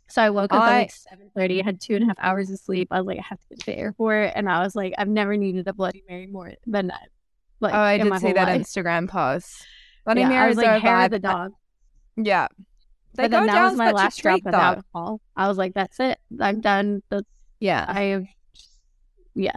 So 0.09 0.21
I 0.21 0.31
woke 0.31 0.53
up 0.53 0.63
at 0.63 0.67
like 0.67 0.91
seven 0.91 1.31
thirty. 1.37 1.63
I 1.63 1.65
had 1.65 1.81
two 1.81 1.95
and 1.95 2.03
a 2.03 2.07
half 2.09 2.17
hours 2.19 2.51
of 2.51 2.59
sleep. 2.59 2.89
I 2.91 2.99
was 2.99 3.07
like, 3.07 3.21
I 3.21 3.25
have 3.29 3.39
to 3.39 3.47
get 3.51 3.61
to 3.61 3.67
the 3.67 3.79
airport, 3.79 4.33
and 4.35 4.49
I 4.49 4.65
was 4.65 4.75
like, 4.75 4.93
I've 4.99 5.07
never 5.07 5.37
needed 5.37 5.69
a 5.69 5.73
Bloody 5.73 6.03
Mary 6.09 6.27
more 6.27 6.55
than 6.67 6.89
that. 6.89 7.09
Like, 7.61 7.73
oh, 7.75 7.79
I 7.79 7.99
did 7.99 8.19
see 8.19 8.33
that 8.33 8.49
life. 8.49 8.63
Instagram 8.63 9.09
post. 9.09 9.65
Bloody 10.05 10.23
yeah, 10.23 10.27
I 10.27 10.31
Marys 10.31 10.57
was 10.57 10.65
are 10.65 10.71
a 10.71 10.73
like, 10.73 10.83
hair 10.83 11.05
of 11.05 11.11
the 11.13 11.21
dog. 11.21 11.53
Yeah, 12.17 12.49
they 13.15 13.23
but 13.23 13.31
then 13.31 13.47
that 13.47 13.63
was 13.63 13.77
my 13.77 13.93
last 13.93 14.21
drop 14.21 14.41
of 14.45 14.55
alcohol. 14.55 15.21
I 15.37 15.47
was 15.47 15.57
like, 15.57 15.75
that's 15.75 16.01
it. 16.01 16.19
I'm 16.41 16.61
done. 16.61 17.01
That's 17.11 17.29
Yeah, 17.61 17.85
I 17.89 18.03
have. 18.03 18.27
Yeah. 19.35 19.53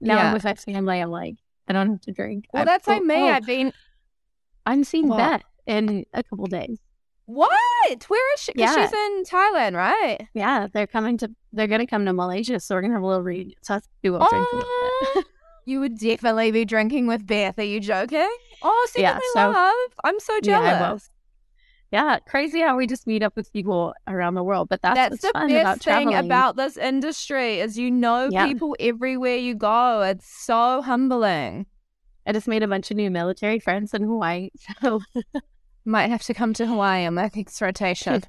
Now 0.00 0.16
Yeah. 0.16 0.26
I'm 0.28 0.32
with 0.34 0.44
my 0.44 0.54
family. 0.54 1.00
I'm 1.00 1.10
like, 1.10 1.36
I 1.68 1.72
don't 1.72 1.88
have 1.90 2.00
to 2.02 2.12
drink. 2.12 2.46
well, 2.52 2.62
I- 2.62 2.64
that's 2.66 2.86
like 2.86 3.02
oh, 3.02 3.04
me. 3.04 3.14
oh, 3.16 3.26
I've 3.28 3.46
been 3.46 3.72
I'm 4.66 4.84
seeing 4.84 5.08
What? 5.08 5.18
Beth 5.18 5.42
in 5.66 6.04
a 6.14 6.22
couple 6.22 6.46
days. 6.46 6.78
what? 7.26 8.04
Where 8.08 8.34
is 8.34 8.40
she? 8.40 8.52
Yeah. 8.56 8.74
she's 8.74 8.92
in 8.92 9.24
Thailand, 9.24 9.74
right? 9.76 10.26
Yeah, 10.34 10.68
they're 10.72 10.86
coming 10.86 11.16
to. 11.18 11.30
They're 11.52 11.66
gonna 11.66 11.86
come 11.86 12.04
to 12.06 12.12
Malaysia, 12.12 12.58
so 12.60 12.74
we're 12.74 12.82
gonna 12.82 12.94
have 12.94 13.02
a 13.02 13.06
little 13.06 13.22
reunion. 13.22 13.56
So 13.62 13.74
I 13.74 13.80
do 14.02 14.10
drink 14.18 14.22
a 14.32 14.56
little 14.56 14.64
bit. 15.14 15.24
You 15.66 15.80
would 15.80 15.96
definitely 15.98 16.50
be 16.50 16.66
drinking 16.66 17.06
with 17.06 17.26
Beth. 17.26 17.58
Are 17.58 17.62
you 17.62 17.80
joking? 17.80 18.28
Oh, 18.62 18.86
see 18.90 19.00
Yeah, 19.00 19.14
my 19.14 19.20
so- 19.32 19.50
love. 19.50 19.74
I'm 20.04 20.20
so 20.20 20.34
I 20.34 20.40
jealous. 20.40 20.68
Yeah, 20.68 20.98
crazy 22.26 22.60
how 22.60 22.76
we 22.76 22.86
just 22.86 23.06
meet 23.06 23.22
up 23.22 23.36
with 23.36 23.52
people 23.52 23.94
around 24.08 24.34
the 24.34 24.42
world. 24.42 24.68
But 24.68 24.82
that's, 24.82 24.96
That's 24.96 25.22
the 25.22 25.28
fun 25.32 25.48
best 25.48 25.86
about 25.86 25.96
thing 25.98 26.14
about 26.14 26.56
this 26.56 26.76
industry 26.76 27.60
is 27.60 27.78
you 27.78 27.90
know 27.90 28.28
Yeah. 28.32 28.46
people 28.46 28.74
everywhere 28.80 29.36
you 29.36 29.54
go. 29.54 30.02
It's 30.02 30.26
so 30.28 30.82
humbling. 30.82 31.66
I 32.26 32.32
just 32.32 32.48
made 32.48 32.62
a 32.62 32.68
bunch 32.68 32.90
of 32.90 32.96
new 32.96 33.10
military 33.10 33.58
friends 33.60 33.94
in 33.94 34.02
Hawaii. 34.02 34.50
So 34.82 35.00
Might 35.84 36.08
have 36.10 36.22
to 36.22 36.34
come 36.34 36.54
to 36.54 36.66
Hawaii 36.66 37.04
on 37.06 37.14
my 37.14 37.30
next 37.34 37.60
rotation. 37.60 38.22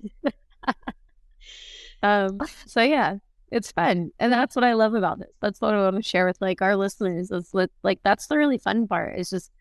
um 2.03 2.39
so 2.65 2.81
yeah, 2.81 3.15
it's 3.51 3.71
fun. 3.71 4.11
And 4.19 4.31
that's 4.31 4.55
what 4.55 4.65
I 4.65 4.73
love 4.73 4.93
about 4.93 5.19
this. 5.19 5.31
That's 5.41 5.61
what 5.61 5.73
I 5.73 5.81
want 5.81 5.95
to 5.95 6.03
share 6.03 6.25
with 6.25 6.37
like 6.41 6.61
our 6.61 6.75
listeners 6.75 7.31
is 7.31 7.51
like 7.83 7.99
that's 8.03 8.27
the 8.27 8.37
really 8.37 8.57
fun 8.57 8.87
part 8.87 9.17
is 9.17 9.29
just 9.29 9.51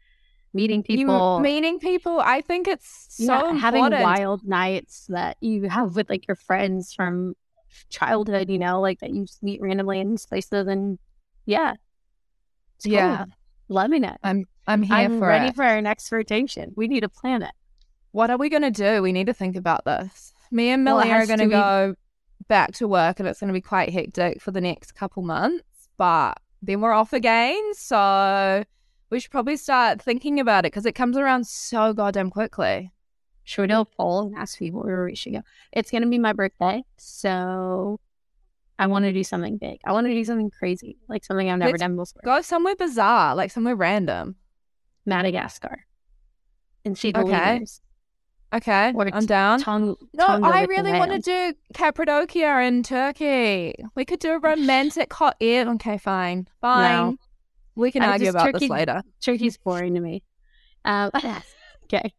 meeting 0.54 0.84
You 0.88 0.96
people 0.98 1.40
meeting 1.40 1.78
people, 1.80 2.20
I 2.20 2.40
think 2.40 2.68
it's 2.68 3.06
so 3.10 3.24
yeah, 3.24 3.34
important. 3.50 3.60
having 3.60 4.02
wild 4.02 4.46
nights 4.46 5.06
that 5.08 5.36
you 5.40 5.68
have 5.68 5.96
with 5.96 6.08
like 6.08 6.26
your 6.28 6.36
friends 6.36 6.94
from 6.94 7.34
childhood, 7.90 8.48
you 8.48 8.58
know, 8.58 8.80
like 8.80 9.00
that 9.00 9.10
you 9.10 9.24
just 9.26 9.42
meet 9.42 9.60
randomly 9.60 10.00
in 10.00 10.10
these 10.10 10.26
places 10.26 10.66
and 10.68 10.98
yeah. 11.46 11.74
It's 12.76 12.84
cool. 12.86 12.94
Yeah. 12.94 13.24
Loving 13.68 14.04
it. 14.04 14.16
I'm 14.22 14.44
I'm 14.66 14.82
here 14.82 14.96
I'm 14.96 15.18
for 15.18 15.26
ready 15.26 15.48
it. 15.48 15.56
for 15.56 15.64
our 15.64 15.80
next 15.80 16.10
rotation. 16.12 16.72
We 16.76 16.86
need 16.88 17.00
to 17.00 17.08
plan 17.08 17.42
it. 17.42 17.52
What 18.12 18.30
are 18.30 18.36
we 18.38 18.48
gonna 18.48 18.70
do? 18.70 19.02
We 19.02 19.12
need 19.12 19.26
to 19.26 19.34
think 19.34 19.56
about 19.56 19.84
this. 19.84 20.32
Me 20.50 20.70
and 20.70 20.84
Well, 20.84 20.98
Millie 20.98 21.10
are 21.10 21.18
has 21.18 21.28
to 21.28 21.32
gonna 21.36 21.48
be- 21.48 21.52
go 21.52 21.94
back 22.48 22.72
to 22.74 22.86
work, 22.86 23.18
and 23.18 23.28
it's 23.28 23.40
gonna 23.40 23.52
be 23.52 23.60
quite 23.60 23.90
hectic 23.92 24.40
for 24.40 24.50
the 24.52 24.60
next 24.60 24.92
couple 24.92 25.22
months. 25.22 25.88
But 25.96 26.34
then 26.62 26.80
we're 26.80 26.92
off 26.92 27.12
again, 27.12 27.74
so 27.74 28.64
we 29.10 29.20
should 29.20 29.30
probably 29.30 29.56
start 29.56 30.00
thinking 30.02 30.40
about 30.40 30.64
it 30.64 30.72
because 30.72 30.86
it 30.86 30.92
comes 30.94 31.16
around 31.16 31.46
so 31.46 31.92
goddamn 31.92 32.30
quickly. 32.30 32.92
Should 33.44 33.62
we 33.62 33.68
do 33.68 33.80
a 33.80 33.84
poll 33.84 34.26
and 34.28 34.36
ask 34.36 34.58
people 34.58 34.82
where 34.82 35.04
we 35.04 35.14
should 35.14 35.34
go? 35.34 35.42
It's 35.72 35.90
gonna 35.90 36.08
be 36.08 36.18
my 36.18 36.32
birthday, 36.32 36.82
so 36.96 38.00
I 38.78 38.86
want 38.86 39.04
to 39.04 39.12
do 39.12 39.22
something 39.22 39.58
big. 39.58 39.78
I 39.84 39.92
want 39.92 40.06
to 40.06 40.12
do 40.14 40.24
something 40.24 40.50
crazy, 40.50 40.96
like 41.08 41.24
something 41.24 41.48
I've 41.50 41.58
never 41.58 41.72
Let's 41.72 41.82
done 41.82 41.96
before. 41.96 42.22
Go 42.24 42.40
somewhere 42.40 42.74
bizarre, 42.74 43.34
like 43.36 43.50
somewhere 43.50 43.76
random. 43.76 44.36
Madagascar 45.06 45.84
and 46.84 46.96
see 46.96 47.12
the 47.12 47.20
Okay. 47.20 47.52
lemurs. 47.54 47.80
Okay, 48.54 48.92
Or 48.94 49.08
I'm 49.12 49.26
down. 49.26 49.60
Tongue, 49.60 49.96
No, 50.12 50.26
I 50.28 50.64
really 50.68 50.92
want 50.92 51.10
to 51.10 51.18
do 51.18 51.54
Cappadocia 51.74 52.60
in 52.66 52.84
Turkey. 52.84 53.74
We 53.96 54.04
could 54.04 54.20
do 54.20 54.30
a 54.32 54.38
romantic 54.38 55.12
hot 55.12 55.36
air. 55.40 55.68
Okay, 55.70 55.98
fine, 55.98 56.46
fine. 56.60 57.18
We 57.76 57.90
can 57.92 58.02
I 58.02 58.12
argue 58.12 58.26
just- 58.26 58.36
about 58.36 58.46
Turkey- 58.46 58.58
this 58.60 58.70
later. 58.70 59.02
Turkey's 59.20 59.56
boring 59.58 59.94
to 59.94 60.00
me. 60.00 60.22
Um, 60.84 61.10
okay. 61.84 62.12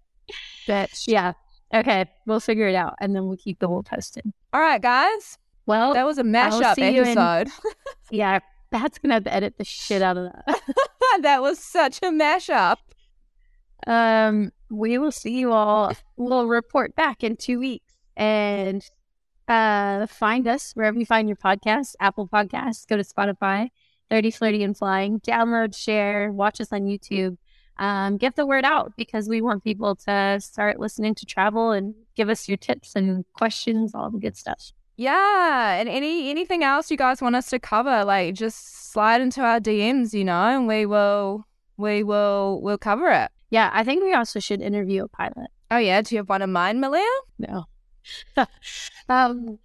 Bitch. 0.67 1.03
Yeah. 1.07 1.33
Okay. 1.73 2.05
We'll 2.25 2.39
figure 2.39 2.67
it 2.67 2.75
out 2.75 2.95
and 2.99 3.15
then 3.15 3.27
we'll 3.27 3.37
keep 3.37 3.59
the 3.59 3.67
whole 3.67 3.83
posted. 3.83 4.23
All 4.53 4.61
right, 4.61 4.81
guys. 4.81 5.37
Well, 5.65 5.93
That 5.93 6.05
was 6.05 6.17
a 6.17 6.23
mashup 6.23 6.77
you 6.77 7.01
in- 7.03 7.17
episode. 7.17 7.49
yeah, 8.11 8.39
Pat's 8.71 8.97
going 8.99 9.09
to 9.09 9.13
have 9.15 9.23
to 9.25 9.33
edit 9.33 9.55
the 9.57 9.63
shit 9.65 10.01
out 10.01 10.17
of 10.17 10.31
that. 10.31 10.61
that 11.21 11.41
was 11.41 11.59
such 11.59 11.99
a 11.99 12.07
mashup. 12.11 12.77
um, 13.87 14.51
we 14.69 14.97
will 14.97 15.11
see 15.11 15.37
you 15.37 15.51
all. 15.51 15.93
We'll 16.17 16.47
report 16.47 16.95
back 16.95 17.23
in 17.23 17.37
two 17.37 17.59
weeks 17.59 17.93
and 18.17 18.83
uh, 19.47 20.07
find 20.07 20.47
us 20.47 20.71
wherever 20.73 20.97
you 20.97 21.05
find 21.05 21.27
your 21.29 21.35
podcast 21.37 21.95
Apple 21.99 22.27
Podcasts, 22.27 22.87
go 22.87 22.97
to 22.97 23.03
Spotify, 23.03 23.69
30 24.09 24.31
Flirty 24.31 24.63
and 24.63 24.77
Flying, 24.77 25.19
download, 25.21 25.75
share, 25.75 26.31
watch 26.31 26.61
us 26.61 26.71
on 26.71 26.81
YouTube. 26.81 27.37
Um, 27.77 28.17
get 28.17 28.35
the 28.35 28.45
word 28.45 28.63
out 28.63 28.93
because 28.95 29.27
we 29.27 29.41
want 29.41 29.63
people 29.63 29.95
to 30.07 30.39
start 30.39 30.79
listening 30.79 31.13
to 31.15 31.25
travel 31.25 31.71
and 31.71 31.93
give 32.15 32.29
us 32.29 32.47
your 32.47 32.57
tips 32.57 32.95
and 32.95 33.25
questions, 33.33 33.93
all 33.93 34.09
the 34.09 34.17
good 34.17 34.37
stuff. 34.37 34.71
Yeah, 34.97 35.73
and 35.73 35.89
any 35.89 36.29
anything 36.29 36.63
else 36.63 36.89
you 36.89 36.95
guys 36.95 37.21
want 37.21 37.35
us 37.35 37.49
to 37.49 37.59
cover, 37.59 38.05
like 38.05 38.33
just 38.33 38.91
slide 38.93 39.19
into 39.19 39.41
our 39.41 39.59
DMs, 39.59 40.13
you 40.13 40.23
know, 40.23 40.45
and 40.45 40.67
we 40.67 40.85
will 40.85 41.45
we 41.75 42.01
will 42.03 42.61
we'll 42.61 42.77
cover 42.77 43.11
it. 43.11 43.29
Yeah, 43.49 43.69
I 43.73 43.83
think 43.83 44.03
we 44.03 44.13
also 44.13 44.39
should 44.39 44.61
interview 44.61 45.03
a 45.03 45.07
pilot. 45.09 45.49
Oh 45.69 45.77
yeah, 45.77 46.01
do 46.01 46.15
you 46.15 46.19
have 46.19 46.29
one 46.29 46.41
in 46.41 46.51
mind, 46.53 46.79
Malia? 46.79 47.03
No. 47.39 47.65
um, 49.09 49.59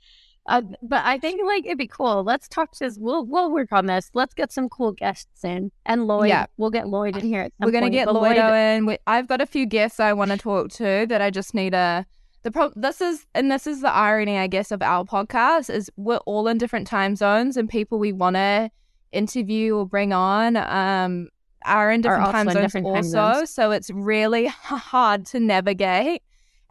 uh, 0.46 0.62
but 0.82 1.04
I 1.04 1.18
think 1.18 1.40
like 1.46 1.64
it'd 1.66 1.78
be 1.78 1.86
cool. 1.86 2.24
Let's 2.24 2.48
talk 2.48 2.72
to. 2.72 2.78
this. 2.84 2.98
We'll 2.98 3.24
we'll 3.26 3.52
work 3.52 3.72
on 3.72 3.86
this. 3.86 4.10
Let's 4.14 4.34
get 4.34 4.52
some 4.52 4.68
cool 4.68 4.92
guests 4.92 5.44
in, 5.44 5.70
and 5.86 6.06
Lloyd. 6.06 6.28
Yeah. 6.28 6.46
we'll 6.56 6.70
get 6.70 6.88
Lloyd 6.88 7.16
in 7.16 7.24
here. 7.24 7.42
At 7.42 7.52
some 7.60 7.66
We're 7.66 7.72
gonna 7.72 7.84
point, 7.86 7.92
get 7.94 8.06
but 8.06 8.14
Lloyd 8.14 8.36
in. 8.36 8.86
We, 8.86 8.98
I've 9.06 9.28
got 9.28 9.40
a 9.40 9.46
few 9.46 9.66
guests 9.66 10.00
I 10.00 10.12
want 10.12 10.30
to 10.30 10.36
talk 10.36 10.70
to 10.72 11.06
that 11.08 11.20
I 11.20 11.30
just 11.30 11.54
need 11.54 11.74
a 11.74 12.06
the 12.42 12.50
pro- 12.50 12.72
this 12.74 13.00
is 13.02 13.26
and 13.34 13.50
this 13.50 13.66
is 13.66 13.82
the 13.82 13.92
irony, 13.92 14.38
I 14.38 14.46
guess, 14.46 14.70
of 14.70 14.80
our 14.82 15.04
podcast 15.04 15.68
is 15.68 15.90
we're 15.96 16.16
all 16.18 16.48
in 16.48 16.56
different 16.58 16.86
time 16.86 17.16
zones, 17.16 17.56
and 17.56 17.68
people 17.68 17.98
we 17.98 18.12
want 18.12 18.36
to 18.36 18.70
interview 19.12 19.76
or 19.76 19.86
bring 19.86 20.12
on 20.12 20.56
um 20.56 21.28
are 21.66 21.90
in 21.90 22.00
different 22.00 22.22
also 22.26 22.32
time 22.32 22.46
zones 22.48 22.64
different 22.64 22.86
time 22.86 22.96
also. 22.96 23.10
zones. 23.34 23.50
So 23.50 23.70
it's 23.72 23.90
really 23.90 24.46
hard 24.46 25.26
to 25.26 25.40
navigate. 25.40 26.22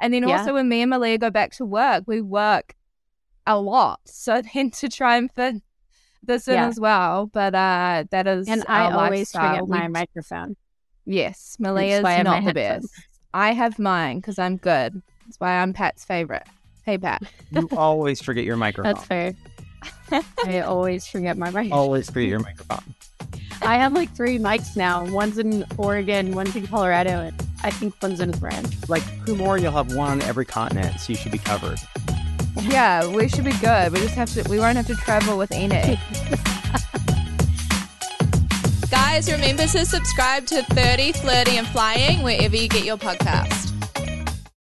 And 0.02 0.14
then 0.14 0.28
Yeah. 0.28 0.40
also 0.40 0.54
when 0.54 0.68
me 0.70 0.82
and 0.82 0.90
Malia 0.90 1.18
go 1.20 1.30
back 1.30 1.52
to 1.58 1.66
work, 1.66 2.06
we 2.08 2.22
work 2.22 2.74
a 3.50 3.60
lot. 3.60 4.00
So 4.06 4.42
then 4.54 4.72
to 4.72 4.88
try 4.88 5.18
and 5.18 5.30
fit 5.32 5.56
this 6.24 6.48
in 6.48 6.54
Yeah. 6.54 6.68
as 6.68 6.80
well. 6.80 7.26
But 7.28 7.54
uh 7.56 8.06
that 8.12 8.28
is 8.28 8.48
And 8.48 8.64
I 8.68 8.92
always 8.92 9.34
lifestyle. 9.34 9.66
forget 9.66 9.68
my 9.68 9.88
We- 9.88 9.92
microphone. 9.94 10.56
Yes, 11.06 11.58
Malia's 11.60 12.04
why 12.04 12.12
I 12.12 12.14
have 12.14 12.26
not 12.26 12.36
the 12.44 12.62
headphones. 12.62 12.92
best. 12.92 13.08
I 13.34 13.54
have 13.54 13.80
mine 13.80 14.18
because 14.20 14.38
I'm 14.40 14.58
good. 14.58 15.02
That's 15.26 15.40
why 15.40 15.58
I'm 15.60 15.74
Pat's 15.74 16.06
favorite. 16.06 16.44
Hey 16.86 16.98
Pat. 16.98 17.24
You 17.52 17.68
always 17.78 18.22
forget 18.22 18.46
your 18.46 18.58
microphone. 18.58 18.94
That's 18.94 19.06
fair. 19.06 19.34
I 20.46 20.60
always 20.62 21.08
forget 21.08 21.38
my 21.38 21.48
microphone. 21.52 21.72
Always 21.78 22.10
forget 22.10 22.30
your 22.30 22.40
microphone. 22.40 22.94
I 23.62 23.76
have 23.78 23.94
like 23.94 24.14
three 24.16 24.38
mics 24.40 24.76
now. 24.78 25.06
One's 25.06 25.38
in 25.38 25.66
Oregon, 25.78 26.34
one's 26.34 26.56
in 26.56 26.66
Colorado, 26.68 27.10
and 27.22 27.36
I 27.64 27.72
think 27.72 27.94
one's 28.02 28.20
in 28.20 28.32
France. 28.34 28.90
Like 28.90 29.04
who 29.26 29.36
more? 29.36 29.58
you'll 29.58 29.72
have 29.74 29.94
one 29.96 30.12
on 30.12 30.22
every 30.24 30.46
continent, 30.46 31.00
so 31.00 31.12
you 31.14 31.18
should 31.18 31.32
be 31.32 31.38
covered. 31.38 31.80
Yeah, 32.64 33.08
we 33.08 33.28
should 33.30 33.46
be 33.46 33.54
good. 33.54 33.94
We 33.94 34.00
just 34.00 34.16
have 34.16 34.34
to. 34.34 34.44
We 34.50 34.60
won't 34.60 34.78
have 34.78 34.88
to 34.88 34.96
travel 34.96 35.38
with 35.38 35.52
Enid. 35.52 36.00
Guys, 38.90 39.32
remember 39.32 39.68
to 39.68 39.86
subscribe 39.86 40.46
to 40.48 40.64
30, 40.64 41.12
Flirty, 41.14 41.58
and 41.58 41.68
Flying 41.68 42.24
wherever 42.24 42.56
you 42.56 42.68
get 42.68 42.84
your 42.84 42.98
podcast. 42.98 43.79